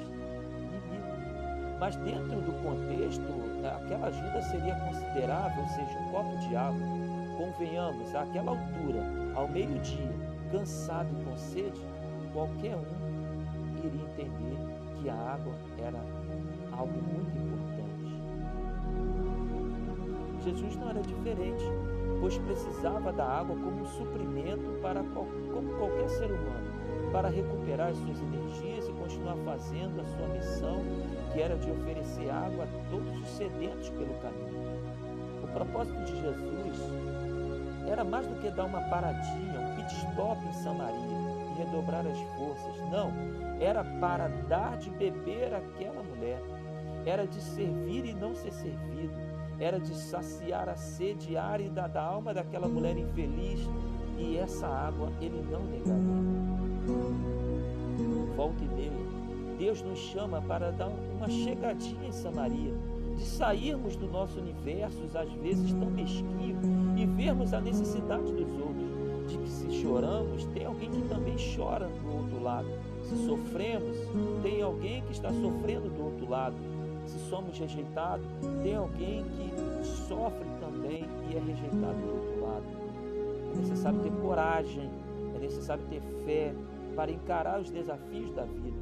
Mas 1.80 1.98
dentro 1.98 2.40
do 2.40 2.54
contexto, 2.64 3.22
aquela 3.66 4.08
ajuda 4.08 4.42
seria 4.44 4.76
considerável, 4.76 5.62
ou 5.62 5.70
seja, 5.70 6.00
um 6.00 6.12
copo 6.12 6.38
de 6.48 6.56
água. 6.56 6.80
Convenhamos, 7.38 8.16
àquela 8.16 8.52
altura, 8.52 9.04
ao 9.36 9.48
meio-dia, 9.50 10.25
cansado 10.52 11.10
e 11.20 11.26
com 11.26 11.38
sede, 11.38 11.82
qualquer 12.34 12.76
um 12.76 13.86
iria 13.86 14.02
entender 14.02 14.58
que 14.96 15.10
a 15.10 15.16
água 15.16 15.54
era 15.78 16.00
algo 16.72 17.02
muito 17.02 17.38
importante. 17.38 17.76
Jesus 20.44 20.76
não 20.76 20.90
era 20.90 21.02
diferente, 21.02 21.64
pois 22.20 22.38
precisava 22.38 23.12
da 23.12 23.26
água 23.26 23.56
como 23.56 23.82
um 23.82 23.86
suprimento 23.86 24.80
para 24.82 25.04
como 25.04 25.74
qualquer 25.78 26.10
ser 26.10 26.26
humano, 26.26 27.12
para 27.12 27.30
recuperar 27.30 27.90
as 27.90 27.98
suas 27.98 28.22
energias 28.22 28.88
e 28.88 28.92
continuar 28.94 29.38
fazendo 29.46 30.02
a 30.02 30.06
sua 30.06 30.28
missão, 30.28 30.82
que 31.34 31.42
era 31.42 31.56
de 31.58 31.72
oferecer 31.72 32.30
água 32.30 32.66
a 32.66 32.90
todos 32.90 33.18
os 33.22 33.28
sedentos 33.30 33.90
pelo 33.90 34.14
caminho. 34.22 34.66
O 35.44 35.48
propósito 35.48 36.04
de 36.06 36.22
Jesus 36.22 37.25
era 37.88 38.04
mais 38.04 38.26
do 38.28 38.36
que 38.36 38.50
dar 38.50 38.66
uma 38.66 38.82
paradinha, 38.82 39.60
um 39.60 39.76
pit 39.76 39.94
stop 39.96 40.46
em 40.46 40.54
Samaria 40.54 40.96
e 41.52 41.58
redobrar 41.58 42.06
as 42.06 42.20
forças. 42.38 42.78
Não, 42.92 43.12
era 43.60 43.84
para 44.00 44.28
dar 44.48 44.78
de 44.78 44.90
beber 44.90 45.54
àquela 45.54 46.04
mulher, 46.04 46.42
era 47.06 47.26
de 47.26 47.42
servir 47.42 48.06
e 48.06 48.14
não 48.14 48.36
ser 48.36 48.52
servido, 48.52 49.14
era 49.60 49.80
de 49.80 49.96
saciar 49.96 50.68
a 50.68 50.76
sede 50.76 51.38
árida 51.38 51.88
da 51.88 52.04
alma 52.04 52.34
daquela 52.34 52.68
mulher 52.68 52.98
infeliz 52.98 53.62
e 54.18 54.38
essa 54.38 54.68
água 54.68 55.12
ele 55.22 55.46
não 55.50 55.64
negaria. 55.64 56.36
Volta 58.36 58.64
e 58.64 58.68
meia, 58.68 58.92
Deus 59.58 59.82
nos 59.82 60.00
chama 60.00 60.42
para 60.42 60.72
dar 60.72 60.90
uma 60.90 61.30
chegadinha 61.30 62.08
em 62.08 62.12
Samaria, 62.12 62.74
de 63.16 63.24
sairmos 63.24 63.96
do 63.96 64.08
nosso 64.08 64.40
universo, 64.40 65.02
às 65.14 65.32
vezes 65.34 65.72
tão 65.74 65.90
mesquinho, 65.90 66.60
e 66.98 67.06
vermos 67.06 67.54
a 67.54 67.62
necessidade 67.62 68.32
dos 68.32 68.52
outros, 68.60 68.86
de 69.28 69.38
que 69.38 69.50
se 69.50 69.72
choramos, 69.82 70.46
tem 70.46 70.66
alguém 70.66 70.90
que 70.90 71.02
também 71.08 71.36
chora 71.56 71.88
do 71.88 72.16
outro 72.16 72.44
lado. 72.44 72.68
Se 73.04 73.16
sofremos, 73.26 73.98
tem 74.42 74.62
alguém 74.62 75.02
que 75.04 75.12
está 75.12 75.32
sofrendo 75.32 75.90
do 75.90 76.06
outro 76.06 76.30
lado. 76.30 76.56
Se 77.06 77.20
somos 77.30 77.58
rejeitados, 77.58 78.26
tem 78.64 78.76
alguém 78.76 79.24
que 79.24 79.86
sofre 80.08 80.48
também 80.60 81.06
e 81.30 81.36
é 81.36 81.40
rejeitado 81.40 82.00
do 82.00 82.16
outro 82.16 82.42
lado. 82.42 82.66
É 83.54 83.58
necessário 83.58 84.00
ter 84.00 84.12
coragem, 84.22 84.90
é 85.36 85.40
necessário 85.40 85.84
ter 85.90 86.02
fé 86.26 86.54
para 86.96 87.12
encarar 87.12 87.62
os 87.62 87.70
desafios 87.70 88.32
da 88.32 88.44
vida. 88.44 88.78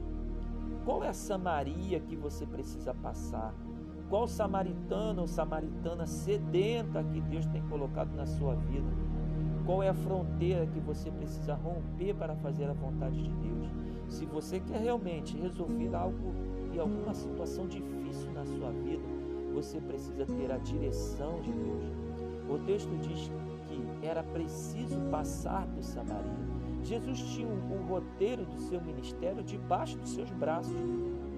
Qual 0.85 1.03
é 1.03 1.09
a 1.09 1.13
Samaria 1.13 1.99
que 1.99 2.15
você 2.15 2.45
precisa 2.45 2.93
passar? 2.93 3.53
Qual 4.13 4.27
samaritano 4.27 5.21
ou 5.21 5.27
samaritana 5.27 6.05
sedenta 6.05 7.03
que 7.03 7.19
Deus 7.19 7.47
tem 7.47 7.63
colocado 7.63 8.13
na 8.15 8.27
sua 8.27 8.53
vida? 8.53 8.87
Qual 9.65 9.81
é 9.81 9.89
a 9.89 9.93
fronteira 9.95 10.67
que 10.67 10.79
você 10.79 11.09
precisa 11.09 11.55
romper 11.55 12.13
para 12.13 12.35
fazer 12.35 12.65
a 12.65 12.73
vontade 12.73 13.23
de 13.23 13.31
Deus? 13.31 13.67
Se 14.07 14.23
você 14.27 14.59
quer 14.59 14.81
realmente 14.81 15.35
resolver 15.35 15.95
algo 15.95 16.31
e 16.71 16.79
alguma 16.79 17.15
situação 17.15 17.67
difícil 17.67 18.31
na 18.33 18.45
sua 18.45 18.69
vida, 18.69 19.01
você 19.51 19.81
precisa 19.81 20.27
ter 20.27 20.51
a 20.51 20.59
direção 20.59 21.41
de 21.41 21.51
Deus. 21.51 21.83
O 22.47 22.59
texto 22.67 22.95
diz 22.99 23.31
que 23.67 24.05
era 24.05 24.21
preciso 24.21 25.01
passar 25.09 25.65
por 25.65 25.83
Samaria. 25.83 26.53
Jesus 26.83 27.19
tinha 27.19 27.47
um, 27.47 27.81
um 27.81 27.87
roteiro 27.87 28.45
do 28.45 28.59
seu 28.59 28.79
ministério 28.79 29.41
debaixo 29.43 29.97
dos 29.97 30.11
seus 30.11 30.29
braços. 30.29 30.75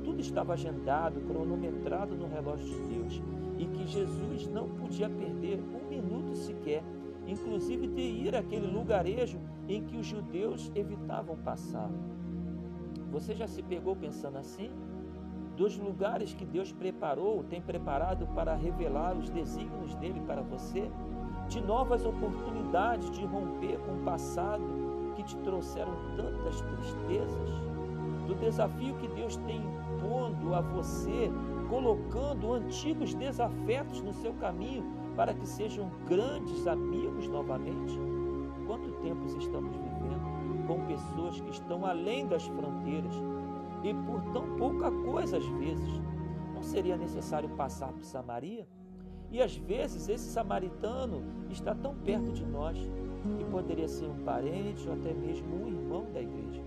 Tudo 0.05 0.21
estava 0.21 0.53
agendado, 0.53 1.19
cronometrado 1.21 2.15
no 2.15 2.27
relógio 2.27 2.67
de 2.67 2.93
Deus 2.93 3.21
e 3.57 3.65
que 3.65 3.87
Jesus 3.87 4.47
não 4.47 4.69
podia 4.69 5.09
perder 5.09 5.59
um 5.59 5.89
minuto 5.89 6.35
sequer, 6.35 6.83
inclusive 7.25 7.87
de 7.87 8.01
ir 8.01 8.35
àquele 8.35 8.67
lugarejo 8.67 9.39
em 9.67 9.83
que 9.83 9.97
os 9.97 10.05
judeus 10.05 10.71
evitavam 10.75 11.35
passar. 11.37 11.89
Você 13.11 13.33
já 13.33 13.47
se 13.47 13.63
pegou 13.63 13.95
pensando 13.95 14.37
assim? 14.37 14.69
Dos 15.57 15.75
lugares 15.75 16.35
que 16.35 16.45
Deus 16.45 16.71
preparou, 16.71 17.43
tem 17.43 17.59
preparado 17.59 18.27
para 18.35 18.53
revelar 18.53 19.17
os 19.17 19.31
desígnios 19.31 19.95
dele 19.95 20.21
para 20.27 20.43
você, 20.43 20.87
de 21.47 21.61
novas 21.61 22.05
oportunidades 22.05 23.09
de 23.09 23.25
romper 23.25 23.79
com 23.79 23.93
o 23.93 24.03
passado 24.03 24.63
que 25.15 25.23
te 25.23 25.35
trouxeram 25.37 25.93
tantas 26.15 26.61
tristezas, 26.61 27.49
do 28.27 28.35
desafio 28.35 28.95
que 28.95 29.07
Deus 29.07 29.37
tem 29.37 29.61
impondo 29.95 30.53
a 30.53 30.61
você, 30.61 31.31
colocando 31.69 32.53
antigos 32.53 33.13
desafetos 33.13 34.01
no 34.01 34.13
seu 34.13 34.33
caminho 34.33 34.83
para 35.15 35.33
que 35.33 35.47
sejam 35.47 35.89
grandes 36.07 36.67
amigos 36.67 37.27
novamente? 37.27 37.97
Quanto 38.67 38.91
tempo 39.01 39.25
estamos 39.25 39.75
vivendo 39.75 40.67
com 40.67 40.85
pessoas 40.85 41.39
que 41.39 41.51
estão 41.51 41.85
além 41.85 42.27
das 42.27 42.45
fronteiras 42.47 43.13
e 43.83 43.93
por 43.93 44.21
tão 44.33 44.55
pouca 44.57 44.91
coisa 44.91 45.37
às 45.37 45.45
vezes? 45.45 46.01
Não 46.53 46.63
seria 46.63 46.97
necessário 46.97 47.49
passar 47.49 47.91
por 47.91 48.03
Samaria? 48.03 48.67
E 49.31 49.41
às 49.41 49.55
vezes 49.55 50.07
esse 50.07 50.29
samaritano 50.29 51.23
está 51.49 51.73
tão 51.75 51.95
perto 51.95 52.31
de 52.31 52.45
nós 52.45 52.77
que 53.37 53.43
poderia 53.45 53.87
ser 53.87 54.05
um 54.05 54.23
parente 54.23 54.87
ou 54.87 54.93
até 54.93 55.13
mesmo 55.13 55.63
um 55.63 55.67
irmão 55.67 56.07
da 56.13 56.21
igreja. 56.21 56.63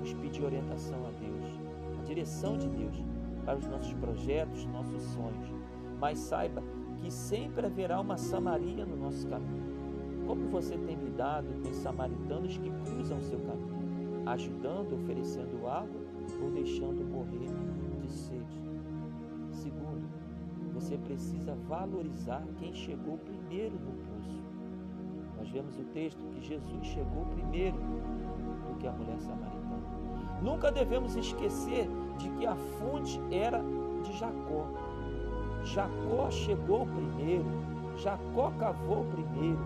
Devemos 0.00 0.14
pedir 0.14 0.44
orientação 0.44 0.98
a 1.06 1.10
Deus, 1.10 1.60
a 2.00 2.04
direção 2.04 2.56
de 2.56 2.66
Deus 2.68 2.96
para 3.44 3.58
os 3.58 3.66
nossos 3.66 3.92
projetos, 3.94 4.64
nossos 4.66 5.02
sonhos. 5.02 5.52
Mas 5.98 6.18
saiba 6.18 6.62
que 6.96 7.10
sempre 7.10 7.66
haverá 7.66 8.00
uma 8.00 8.16
Samaria 8.16 8.86
no 8.86 8.96
nosso 8.96 9.28
caminho. 9.28 9.62
Como 10.26 10.48
você 10.48 10.78
tem 10.78 10.96
lidado 10.96 11.48
com 11.62 11.68
os 11.68 11.76
samaritanos 11.76 12.56
que 12.56 12.70
cruzam 12.70 13.18
o 13.18 13.22
seu 13.22 13.38
caminho, 13.40 14.22
ajudando, 14.26 14.94
oferecendo 14.94 15.66
água 15.66 16.00
ou 16.42 16.50
deixando 16.50 17.04
morrer 17.04 17.50
de 18.00 18.10
sede? 18.10 18.60
Segundo, 19.50 20.08
você 20.72 20.96
precisa 20.96 21.54
valorizar 21.68 22.42
quem 22.58 22.72
chegou 22.72 23.18
primeiro 23.18 23.74
no 23.74 23.92
poço. 23.92 24.42
Nós 25.36 25.50
vemos 25.50 25.76
o 25.76 25.84
texto 25.92 26.24
que 26.32 26.40
Jesus 26.40 26.86
chegou 26.86 27.26
primeiro 27.34 27.76
do 27.76 28.78
que 28.78 28.86
a 28.86 28.92
mulher 28.92 29.20
samaritana. 29.20 29.59
Nunca 30.42 30.72
devemos 30.72 31.16
esquecer 31.16 31.88
de 32.18 32.28
que 32.30 32.46
a 32.46 32.54
fonte 32.54 33.20
era 33.30 33.62
de 34.02 34.12
Jacó. 34.16 34.66
Jacó 35.64 36.30
chegou 36.30 36.86
primeiro, 36.86 37.44
Jacó 37.96 38.50
cavou 38.58 39.04
primeiro, 39.04 39.58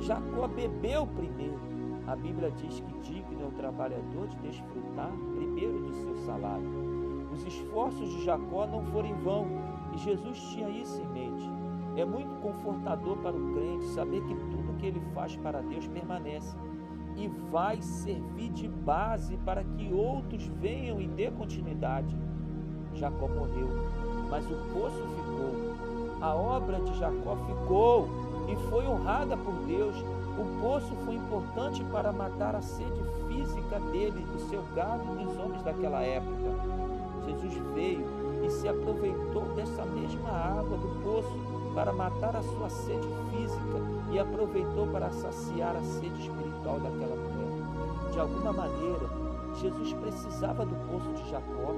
Jacó 0.00 0.48
bebeu 0.48 1.06
primeiro. 1.06 1.60
A 2.06 2.16
Bíblia 2.16 2.50
diz 2.50 2.80
que 2.80 2.98
digno 3.00 3.42
é 3.42 3.46
o 3.46 3.50
trabalhador 3.52 4.26
de 4.28 4.36
desfrutar 4.38 5.10
primeiro 5.36 5.78
do 5.80 5.92
seu 5.94 6.16
salário. 6.16 6.84
Os 7.32 7.44
esforços 7.46 8.08
de 8.10 8.24
Jacó 8.24 8.66
não 8.66 8.82
foram 8.84 9.08
em 9.08 9.14
vão 9.14 9.46
e 9.94 9.98
Jesus 9.98 10.38
tinha 10.52 10.68
isso 10.68 11.00
em 11.00 11.08
mente. 11.08 11.50
É 11.96 12.04
muito 12.04 12.40
confortador 12.40 13.16
para 13.18 13.36
o 13.36 13.52
crente 13.52 13.86
saber 13.86 14.22
que 14.22 14.34
tudo 14.34 14.76
que 14.78 14.86
ele 14.86 15.00
faz 15.14 15.36
para 15.36 15.60
Deus 15.62 15.86
permanece 15.86 16.56
e 17.16 17.28
vai 17.50 17.80
servir 17.80 18.50
de 18.50 18.68
base 18.68 19.36
para 19.38 19.62
que 19.62 19.92
outros 19.92 20.44
venham 20.60 21.00
e 21.00 21.06
dê 21.06 21.30
continuidade. 21.30 22.16
Jacó 22.94 23.28
morreu, 23.28 23.68
mas 24.30 24.44
o 24.46 24.54
poço 24.72 25.02
ficou. 25.16 25.74
A 26.20 26.34
obra 26.34 26.80
de 26.80 26.98
Jacó 26.98 27.36
ficou 27.46 28.08
e 28.48 28.56
foi 28.68 28.86
honrada 28.86 29.36
por 29.36 29.54
Deus. 29.66 29.96
O 30.38 30.60
poço 30.60 30.94
foi 31.04 31.14
importante 31.14 31.84
para 31.92 32.12
matar 32.12 32.56
a 32.56 32.62
sede 32.62 33.00
física 33.28 33.78
dele, 33.92 34.24
do 34.32 34.38
seu 34.48 34.62
gado 34.74 35.04
e 35.20 35.24
dos 35.24 35.36
homens 35.38 35.62
daquela 35.62 36.02
época. 36.02 36.34
Jesus 37.26 37.54
veio 37.74 38.04
e 38.44 38.50
se 38.50 38.68
aproveitou 38.68 39.44
dessa 39.54 39.84
mesma 39.84 40.30
água 40.30 40.76
do 40.76 41.02
poço 41.02 41.53
para 41.74 41.92
matar 41.92 42.36
a 42.36 42.42
sua 42.42 42.68
sede 42.70 43.08
física 43.30 43.78
e 44.12 44.18
aproveitou 44.18 44.86
para 44.86 45.10
saciar 45.10 45.76
a 45.76 45.82
sede 45.82 46.20
espiritual 46.20 46.78
daquela 46.78 47.16
mulher. 47.16 48.12
De 48.12 48.20
alguma 48.20 48.52
maneira, 48.52 49.08
Jesus 49.60 49.92
precisava 49.94 50.64
do 50.64 50.74
poço 50.88 51.12
de 51.14 51.30
Jacó 51.30 51.74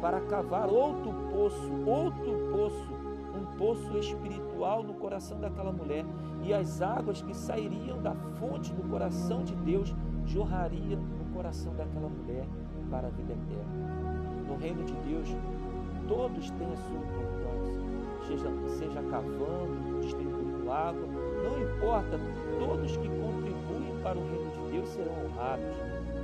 para 0.00 0.20
cavar 0.20 0.68
outro 0.68 1.12
poço, 1.32 1.72
outro 1.86 2.50
poço, 2.52 2.92
um 3.34 3.56
poço 3.56 3.98
espiritual 3.98 4.82
no 4.82 4.94
coração 4.94 5.40
daquela 5.40 5.72
mulher, 5.72 6.04
e 6.42 6.52
as 6.52 6.80
águas 6.80 7.20
que 7.20 7.34
sairiam 7.34 8.00
da 8.00 8.14
fonte 8.38 8.72
do 8.72 8.88
coração 8.88 9.42
de 9.42 9.54
Deus 9.56 9.94
jorrariam 10.24 11.00
no 11.00 11.34
coração 11.34 11.74
daquela 11.74 12.08
mulher 12.08 12.46
para 12.90 13.08
a 13.08 13.10
vida 13.10 13.32
eterna. 13.32 14.18
No 14.46 14.56
reino 14.56 14.84
de 14.84 14.94
Deus, 15.08 15.28
todos 16.06 16.50
têm 16.50 16.72
a 16.72 16.76
sua 16.76 16.96
importância, 16.96 17.57
seja, 18.28 18.50
seja 18.78 19.02
cavando, 19.10 20.00
distribuindo 20.00 20.70
água, 20.70 21.08
não 21.42 21.62
importa, 21.62 22.20
todos 22.58 22.96
que 22.96 23.08
contribuem 23.08 24.02
para 24.02 24.18
o 24.18 24.28
reino 24.28 24.50
de 24.50 24.72
Deus 24.72 24.88
serão 24.90 25.14
honrados. 25.24 25.76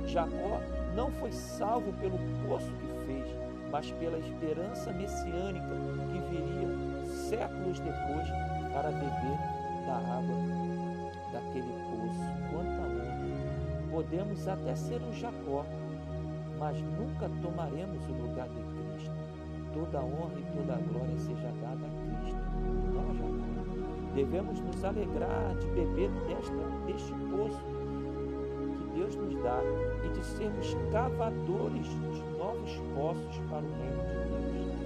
Jacó 0.05 0.61
não 0.95 1.11
foi 1.11 1.31
salvo 1.31 1.91
pelo 1.93 2.17
poço 2.47 2.71
que 2.79 3.05
fez, 3.05 3.25
mas 3.71 3.91
pela 3.93 4.19
esperança 4.19 4.91
messiânica 4.93 5.67
que 6.11 6.19
viria 6.29 7.05
séculos 7.07 7.79
depois 7.79 8.27
para 8.71 8.91
beber 8.91 9.37
da 9.87 9.97
água 9.97 10.35
daquele 11.33 11.73
poço. 11.89 12.35
Quanta 12.51 12.81
honra! 12.81 13.15
Podemos 13.89 14.47
até 14.47 14.75
ser 14.75 15.01
um 15.01 15.13
Jacó, 15.13 15.65
mas 16.59 16.79
nunca 16.81 17.29
tomaremos 17.41 18.03
o 18.09 18.13
lugar 18.13 18.47
de 18.49 18.61
Cristo. 18.61 19.14
Toda 19.75 19.99
honra 19.99 20.39
e 20.39 20.45
toda 20.55 20.77
glória 20.87 21.17
seja 21.17 21.51
dada 21.59 21.85
a 21.85 22.21
Cristo, 22.21 22.39
não 22.93 23.09
a 23.09 23.13
Jacó. 23.13 23.35
Devemos 24.15 24.61
nos 24.61 24.85
alegrar 24.85 25.53
de 25.55 25.67
beber 25.67 26.09
desta, 26.29 26.63
deste 26.85 27.11
poço 27.29 27.59
que 28.77 28.97
Deus 28.97 29.15
nos 29.17 29.35
dá 29.43 29.59
e 30.05 30.17
de 30.17 30.25
sermos 30.25 30.77
cavadores 30.93 31.87
de 31.87 32.37
novos 32.37 32.71
poços 32.95 33.37
para 33.49 33.63
o 33.63 33.73
reino 33.75 34.01
de 34.07 34.23
Deus. 34.53 34.85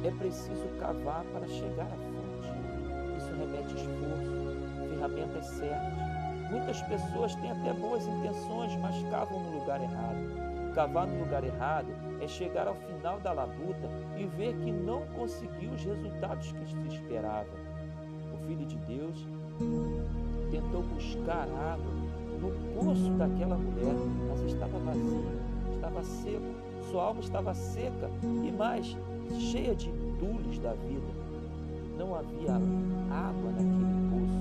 3. 0.00 0.04
É 0.04 0.10
preciso 0.18 0.68
cavar 0.78 1.24
para 1.32 1.48
chegar 1.48 1.86
à 1.86 1.96
fonte. 1.96 3.18
Isso 3.18 3.34
remete 3.34 3.74
esforço, 3.74 4.88
ferramentas 4.88 5.46
certas. 5.46 6.50
Muitas 6.52 6.80
pessoas 6.82 7.34
têm 7.34 7.50
até 7.50 7.72
boas 7.72 8.06
intenções, 8.06 8.76
mas 8.76 9.02
cavam 9.10 9.40
no 9.40 9.58
lugar 9.58 9.82
errado. 9.82 10.51
Cavar 10.74 11.06
no 11.06 11.18
lugar 11.20 11.44
errado 11.44 11.88
é 12.18 12.26
chegar 12.26 12.66
ao 12.66 12.74
final 12.74 13.20
da 13.20 13.32
labuta 13.32 13.90
e 14.16 14.24
ver 14.24 14.54
que 14.56 14.72
não 14.72 15.02
conseguiu 15.08 15.70
os 15.72 15.84
resultados 15.84 16.50
que 16.52 16.66
se 16.66 16.96
esperava. 16.96 17.50
O 18.32 18.46
Filho 18.46 18.64
de 18.64 18.76
Deus 18.78 19.26
tentou 20.50 20.82
buscar 20.82 21.42
água 21.42 21.92
no 22.40 22.50
poço 22.74 23.10
daquela 23.18 23.56
mulher, 23.56 23.94
mas 24.28 24.40
estava 24.50 24.78
vazio, 24.78 25.24
estava 25.74 26.02
seco, 26.02 26.54
sua 26.90 27.04
alma 27.04 27.20
estava 27.20 27.54
seca 27.54 28.10
e 28.22 28.50
mais, 28.50 28.96
cheia 29.38 29.74
de 29.74 29.90
entulhos 29.90 30.58
da 30.58 30.72
vida. 30.72 31.06
Não 31.98 32.14
havia 32.14 32.54
água 32.54 33.50
naquele 33.50 33.92
poço, 34.10 34.40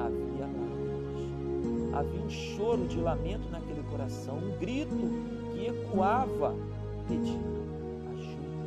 havia 0.00 0.46
lágrimas. 0.46 1.94
Havia 1.94 2.20
um 2.20 2.30
choro 2.30 2.86
de 2.86 3.00
lamento 3.00 3.48
naquele 3.50 3.82
coração, 3.90 4.36
um 4.36 4.58
grito 4.58 5.35
que 5.56 5.66
ecoava 5.66 6.54
pedindo 7.08 7.56
ajuda. 8.12 8.66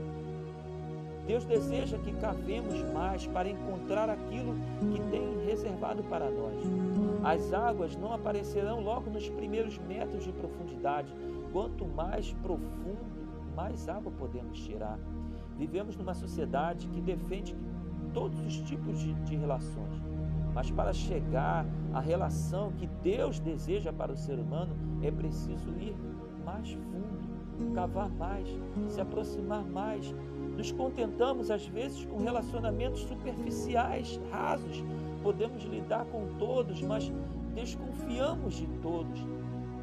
Deus 1.28 1.46
deseja 1.46 1.98
que 2.00 2.12
cavemos 2.14 2.82
mais 2.92 3.28
para 3.28 3.48
encontrar 3.48 4.10
aquilo 4.10 4.56
que 4.92 5.00
tem 5.12 5.46
reservado 5.46 6.04
para 6.04 6.30
nós. 6.32 6.56
As 7.24 7.54
águas 7.54 7.96
não 7.96 8.12
aparecerão 8.12 8.82
logo 8.82 9.12
nos 9.12 9.30
primeiros 9.30 9.78
metros 9.78 10.24
de 10.24 10.32
profundidade. 10.32 11.14
Quanto 11.54 11.86
mais 11.86 12.34
profundo, 12.42 12.98
mais 13.56 13.88
água 13.88 14.12
podemos 14.18 14.60
tirar. 14.60 14.98
Vivemos 15.58 15.96
numa 15.96 16.14
sociedade 16.14 16.88
que 16.88 17.02
defende 17.02 17.56
todos 18.14 18.40
os 18.46 18.58
tipos 18.62 19.00
de, 19.00 19.14
de 19.26 19.36
relações. 19.36 20.02
Mas 20.54 20.72
para 20.72 20.94
chegar 20.94 21.66
à 21.94 22.00
relação 22.00 22.72
que 22.72 22.88
Deus 23.04 23.40
deseja 23.40 23.94
para 23.94 24.12
o 24.12 24.18
ser 24.18 24.40
humano, 24.40 24.76
é 25.04 25.12
preciso 25.12 25.70
ir 25.78 25.96
mais 26.50 26.72
fundo, 26.72 27.74
cavar 27.76 28.10
mais, 28.10 28.48
se 28.88 29.00
aproximar 29.00 29.64
mais. 29.66 30.14
Nos 30.58 30.72
contentamos, 30.72 31.52
às 31.52 31.68
vezes, 31.68 32.06
com 32.06 32.18
relacionamentos 32.18 33.02
superficiais, 33.02 34.20
rasos, 34.32 34.84
podemos 35.22 35.64
lidar 35.64 36.06
com 36.06 36.28
todos, 36.38 36.82
mas 36.82 37.12
desconfiamos 37.54 38.56
de 38.56 38.68
todos. 38.82 39.20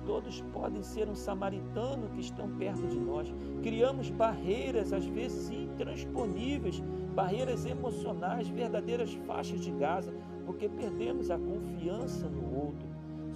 Todos 0.05 0.41
podem 0.53 0.83
ser 0.83 1.09
um 1.09 1.15
samaritano 1.15 2.09
que 2.11 2.21
estão 2.21 2.49
perto 2.57 2.87
de 2.87 2.99
nós. 2.99 3.33
Criamos 3.63 4.11
barreiras, 4.11 4.93
às 4.93 5.05
vezes 5.05 5.51
intransponíveis, 5.51 6.81
barreiras 7.15 7.65
emocionais, 7.65 8.49
verdadeiras 8.49 9.15
faixas 9.27 9.61
de 9.61 9.73
Gaza, 9.73 10.13
porque 10.45 10.69
perdemos 10.69 11.31
a 11.31 11.39
confiança 11.39 12.29
no 12.29 12.57
outro. 12.57 12.87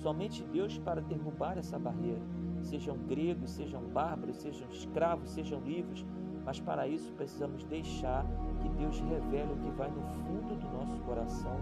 Somente 0.00 0.44
Deus 0.44 0.78
para 0.78 1.00
derrubar 1.00 1.58
essa 1.58 1.78
barreira. 1.78 2.22
Sejam 2.62 2.96
gregos, 3.08 3.50
sejam 3.52 3.82
bárbaros, 3.82 4.36
sejam 4.36 4.68
escravos, 4.70 5.30
sejam 5.30 5.60
livres, 5.60 6.04
mas 6.44 6.60
para 6.60 6.86
isso 6.86 7.12
precisamos 7.14 7.64
deixar 7.64 8.24
que 8.60 8.68
Deus 8.70 9.00
revele 9.00 9.52
o 9.52 9.56
que 9.56 9.70
vai 9.70 9.90
no 9.90 10.02
fundo 10.02 10.54
do 10.54 10.68
nosso 10.72 11.00
coração 11.02 11.56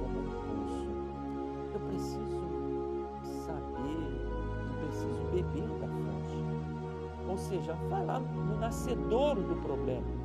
como 0.00 0.20
um 0.20 0.30
pulso. 0.42 0.92
Eu 1.74 1.80
preciso 1.80 2.52
saber, 3.46 4.22
eu 4.68 4.86
preciso 4.86 5.24
beber 5.32 5.68
da 5.80 5.88
fonte. 5.88 7.28
Ou 7.28 7.38
seja, 7.38 7.76
lá 7.90 8.18
no 8.20 8.58
nascedouro 8.58 9.42
do 9.42 9.56
problema. 9.56 10.22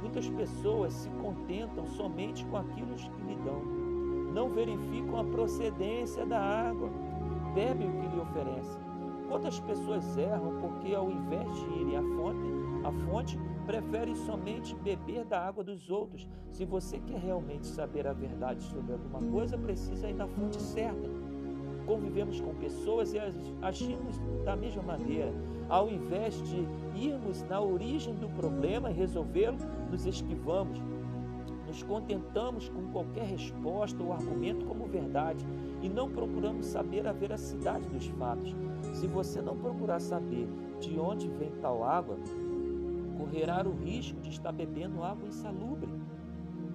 Muitas 0.00 0.28
pessoas 0.28 0.92
se 0.92 1.08
contentam 1.22 1.86
somente 1.86 2.44
com 2.46 2.56
aquilo 2.56 2.94
que 2.94 3.22
lhe 3.22 3.36
dão. 3.44 3.62
Não 4.32 4.48
verificam 4.48 5.20
a 5.20 5.24
procedência 5.24 6.24
da 6.26 6.40
água. 6.40 6.88
Bebem 7.54 7.88
o 7.88 8.00
que 8.00 8.06
lhe 8.06 8.20
oferecem. 8.20 8.89
Quantas 9.30 9.60
pessoas 9.60 10.18
erram 10.18 10.58
porque, 10.60 10.92
ao 10.92 11.08
invés 11.08 11.48
de 11.54 11.80
irem 11.80 11.96
à 11.96 12.02
fonte, 12.02 12.40
à 12.82 12.92
fonte 13.06 13.38
prefere 13.64 14.16
somente 14.16 14.74
beber 14.74 15.24
da 15.24 15.40
água 15.46 15.62
dos 15.62 15.88
outros. 15.88 16.28
Se 16.50 16.64
você 16.64 16.98
quer 16.98 17.20
realmente 17.20 17.64
saber 17.68 18.08
a 18.08 18.12
verdade 18.12 18.60
sobre 18.64 18.92
alguma 18.92 19.22
coisa, 19.30 19.56
precisa 19.56 20.10
ir 20.10 20.14
na 20.14 20.26
fonte 20.26 20.60
certa. 20.60 21.08
Convivemos 21.86 22.40
com 22.40 22.52
pessoas 22.56 23.14
e 23.14 23.20
agimos 23.62 24.20
da 24.44 24.56
mesma 24.56 24.82
maneira. 24.82 25.32
Ao 25.68 25.88
invés 25.88 26.34
de 26.42 26.66
irmos 26.96 27.44
na 27.44 27.60
origem 27.60 28.16
do 28.16 28.28
problema 28.30 28.90
e 28.90 28.94
resolvê-lo, 28.94 29.58
nos 29.92 30.06
esquivamos. 30.06 30.82
Nos 31.68 31.84
contentamos 31.84 32.68
com 32.68 32.90
qualquer 32.90 33.26
resposta 33.26 34.02
ou 34.02 34.12
argumento 34.12 34.66
como 34.66 34.86
verdade 34.86 35.46
e 35.82 35.88
não 35.88 36.10
procuramos 36.10 36.66
saber 36.66 37.06
a 37.06 37.12
veracidade 37.12 37.86
dos 37.88 38.06
fatos. 38.08 38.54
Se 38.94 39.06
você 39.06 39.40
não 39.40 39.56
procurar 39.56 40.00
saber 40.00 40.48
de 40.80 40.98
onde 40.98 41.28
vem 41.28 41.50
tal 41.60 41.84
água, 41.84 42.16
correrá 43.16 43.66
o 43.66 43.72
risco 43.72 44.20
de 44.20 44.30
estar 44.30 44.52
bebendo 44.52 45.02
água 45.02 45.28
insalubre. 45.28 45.88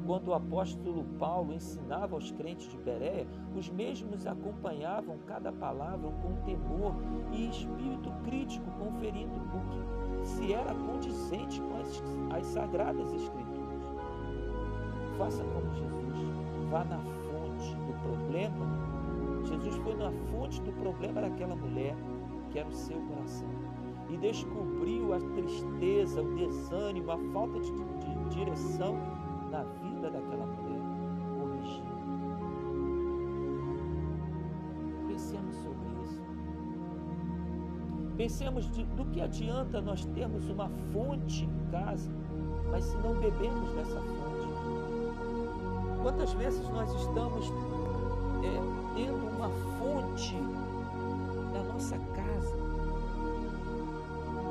Quando 0.06 0.28
o 0.28 0.34
apóstolo 0.36 1.04
Paulo 1.18 1.52
ensinava 1.52 2.16
aos 2.16 2.32
crentes 2.32 2.70
de 2.70 2.78
Bereia, 2.78 3.26
os 3.56 3.70
mesmos 3.70 4.28
acompanhavam 4.28 5.18
cada 5.26 5.52
palavra 5.52 6.12
com 6.22 6.36
temor 6.46 6.94
e 7.32 7.50
espírito 7.50 8.12
crítico, 8.24 8.70
conferindo 8.78 9.34
o 9.34 10.22
que 10.22 10.28
se 10.28 10.54
era 10.54 10.76
condizente 10.76 11.60
com 11.60 11.78
as, 11.82 12.04
as 12.38 12.46
sagradas 12.48 13.12
escrituras. 13.14 13.56
Faça 15.18 15.44
como 15.44 15.74
Jesus, 15.74 16.70
vá 16.70 16.84
na 16.84 17.00
fonte 17.00 17.74
do 17.76 18.02
problema. 18.04 18.95
Jesus 19.46 19.76
foi 19.78 19.96
na 19.96 20.12
fonte 20.12 20.62
do 20.62 20.72
problema 20.74 21.22
daquela 21.22 21.56
mulher, 21.56 21.96
que 22.52 22.60
era 22.60 22.68
o 22.68 22.74
seu 22.74 23.00
coração 23.02 23.66
e 24.10 24.18
descobriu 24.18 25.14
a 25.14 25.20
tristeza, 25.20 26.22
o 26.22 26.36
desânimo, 26.36 27.12
a 27.12 27.18
falta 27.34 27.60
de, 27.60 27.72
de 27.72 28.36
direção 28.36 28.96
na 29.52 29.64
vida 29.64 30.10
daquela 30.12 30.46
mulher, 30.46 30.82
corrigindo. 31.40 31.96
Pensemos 35.08 35.56
sobre 35.56 36.04
isso. 36.04 36.22
Pensemos 38.16 38.70
de, 38.72 38.86
do 38.86 39.06
que 39.06 39.22
adianta 39.22 39.82
nós 39.82 40.06
termos 40.06 40.48
uma 40.50 40.70
fonte 40.94 41.46
em 41.46 41.72
casa, 41.72 42.12
mas 42.70 42.84
se 42.86 42.98
não 42.98 43.16
bebemos 43.16 43.74
dessa 43.74 44.00
fonte. 44.02 44.46
Quantas 46.04 46.34
vezes 46.34 46.70
nós 46.70 46.94
estamos 46.94 47.52
é, 48.44 48.85
tendo 48.96 49.28
uma 49.28 49.50
fonte 49.78 50.36
na 51.54 51.64
nossa 51.64 51.98
casa, 52.16 52.56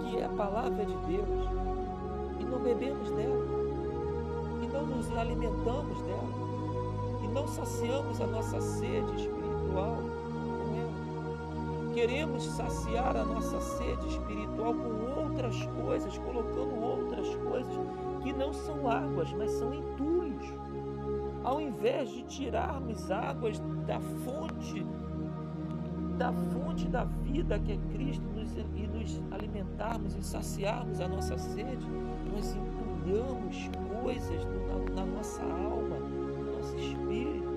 que 0.02 0.18
é 0.18 0.26
a 0.26 0.28
palavra 0.28 0.84
de 0.84 0.96
Deus, 1.06 1.48
e 2.38 2.44
não 2.44 2.58
bebemos 2.58 3.10
dela, 3.10 3.46
e 4.62 4.66
não 4.66 4.86
nos 4.86 5.10
alimentamos 5.16 5.98
dela, 6.02 6.28
e 7.22 7.28
não 7.28 7.46
saciamos 7.48 8.20
a 8.20 8.26
nossa 8.26 8.60
sede 8.60 9.16
espiritual 9.16 9.96
com 9.96 10.76
ela. 10.76 11.94
Queremos 11.94 12.44
saciar 12.44 13.16
a 13.16 13.24
nossa 13.24 13.60
sede 13.60 14.08
espiritual 14.08 14.74
com 14.74 15.22
outras 15.22 15.56
coisas, 15.82 16.18
colocando 16.18 16.82
outras 16.82 17.34
coisas 17.36 17.74
que 18.22 18.32
não 18.32 18.52
são 18.52 18.90
águas, 18.90 19.32
mas 19.32 19.50
são 19.52 19.72
entulhos. 19.72 20.52
Ao 21.44 21.60
invés 21.60 22.08
de 22.08 22.22
tirarmos 22.22 23.10
águas 23.10 23.60
da 23.86 24.00
fonte 24.00 24.82
da 26.16 26.32
fonte 26.32 26.86
da 26.88 27.04
vida 27.04 27.58
que 27.58 27.72
é 27.72 27.78
Cristo 27.92 28.24
nos, 28.34 28.52
e 28.56 28.86
nos 28.86 29.20
alimentarmos 29.32 30.14
e 30.14 30.22
saciarmos 30.22 31.00
a 31.00 31.08
nossa 31.08 31.36
sede, 31.36 31.84
nós 32.32 32.54
entulhamos 32.54 33.68
coisas 34.00 34.44
na, 34.44 34.94
na 34.94 35.06
nossa 35.06 35.42
alma, 35.42 35.98
no 35.98 36.56
nosso 36.56 36.76
espírito, 36.76 37.52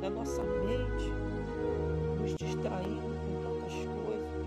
na 0.00 0.10
nossa 0.10 0.42
mente, 0.42 1.10
nos 2.20 2.34
distraindo 2.36 3.00
com 3.00 3.42
tantas 3.42 3.72
coisas, 4.04 4.46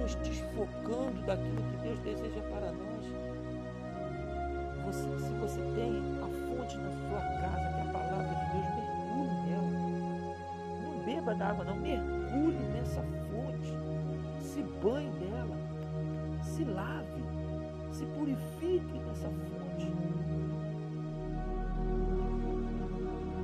nos 0.00 0.14
desfocando 0.16 1.26
daquilo 1.26 1.56
que 1.56 1.76
Deus 1.82 1.98
deseja 2.00 2.40
para 2.42 2.72
nós. 2.72 3.28
Você, 4.86 5.18
se 5.18 5.32
você 5.34 5.60
tem 5.74 6.17
beba 11.28 11.34
da 11.34 11.48
água, 11.48 11.64
não. 11.64 11.76
Mergulhe 11.76 12.68
nessa 12.72 13.02
fonte. 13.02 13.74
Se 14.40 14.62
banhe 14.82 15.10
dela. 15.18 15.56
Se 16.42 16.64
lave. 16.64 17.22
Se 17.90 18.06
purifique 18.06 18.98
nessa 19.06 19.28
fonte. 19.28 19.86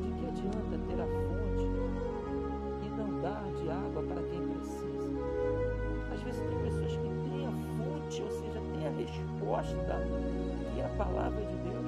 De 0.00 0.12
que 0.12 0.26
adianta 0.26 0.78
ter 0.88 1.00
a 1.00 1.06
fonte 1.06 1.64
e 2.82 2.88
não 2.96 3.20
dar 3.20 3.44
de 3.52 3.70
água 3.70 4.02
para 4.02 4.22
quem 4.22 4.48
precisa? 4.48 4.94
Às 6.12 6.22
vezes 6.22 6.40
tem 6.40 6.58
pessoas 6.60 6.92
que 6.92 7.08
têm 7.28 7.46
a 7.46 7.52
fonte, 7.76 8.22
ou 8.22 8.30
seja, 8.30 8.60
têm 8.72 8.86
a 8.86 8.90
resposta, 8.90 10.00
que 10.72 10.80
é 10.80 10.84
a 10.84 10.88
palavra 10.96 11.40
de 11.40 11.56
Deus, 11.56 11.86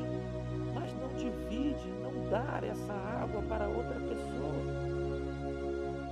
mas 0.74 0.92
não 0.94 1.08
divide, 1.16 1.88
não 2.02 2.30
dar 2.30 2.64
essa 2.64 2.92
água 2.92 3.42
para 3.42 3.68
outra 3.68 4.00
pessoa. 4.00 4.85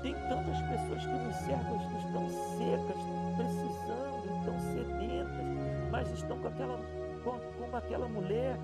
Tem 0.04 0.12
tantas 0.28 0.60
pessoas 0.60 1.06
que 1.06 1.12
nos 1.12 1.34
cercam 1.36 1.78
que 1.78 1.96
estão 1.96 2.28
secas, 2.28 3.00
precisando, 3.38 4.36
estão 4.36 4.60
sedentas, 4.60 5.90
mas 5.90 6.12
estão 6.12 6.38
com 6.40 6.48
aquela, 6.48 6.78
como 7.24 7.74
aquela 7.74 8.06
mulher 8.06 8.58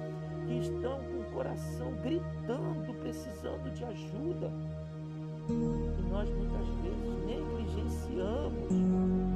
que 0.47 0.59
estão 0.59 0.99
com 0.99 1.21
o 1.21 1.25
coração 1.33 1.93
gritando, 2.03 2.93
precisando 3.01 3.73
de 3.73 3.83
ajuda. 3.87 4.53
E 5.49 6.11
nós 6.11 6.29
muitas 6.29 6.69
vezes 6.83 7.25
negligenciamos, 7.25 8.71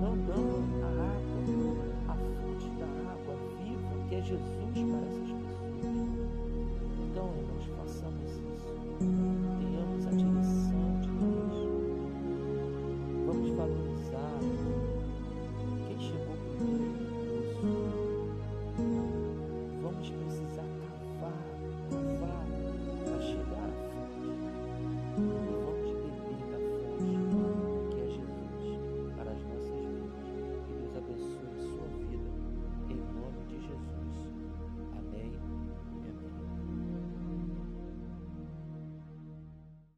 não 0.03 0.15
dando 0.27 0.85
a 0.85 0.89
água, 1.09 1.85
a 2.09 2.17
fonte 2.17 2.69
da 2.79 3.13
água 3.13 3.35
viva, 3.63 4.09
que 4.11 4.15
é 4.17 4.21
Jesus 4.21 4.75
para 4.75 5.07
essas 5.07 5.34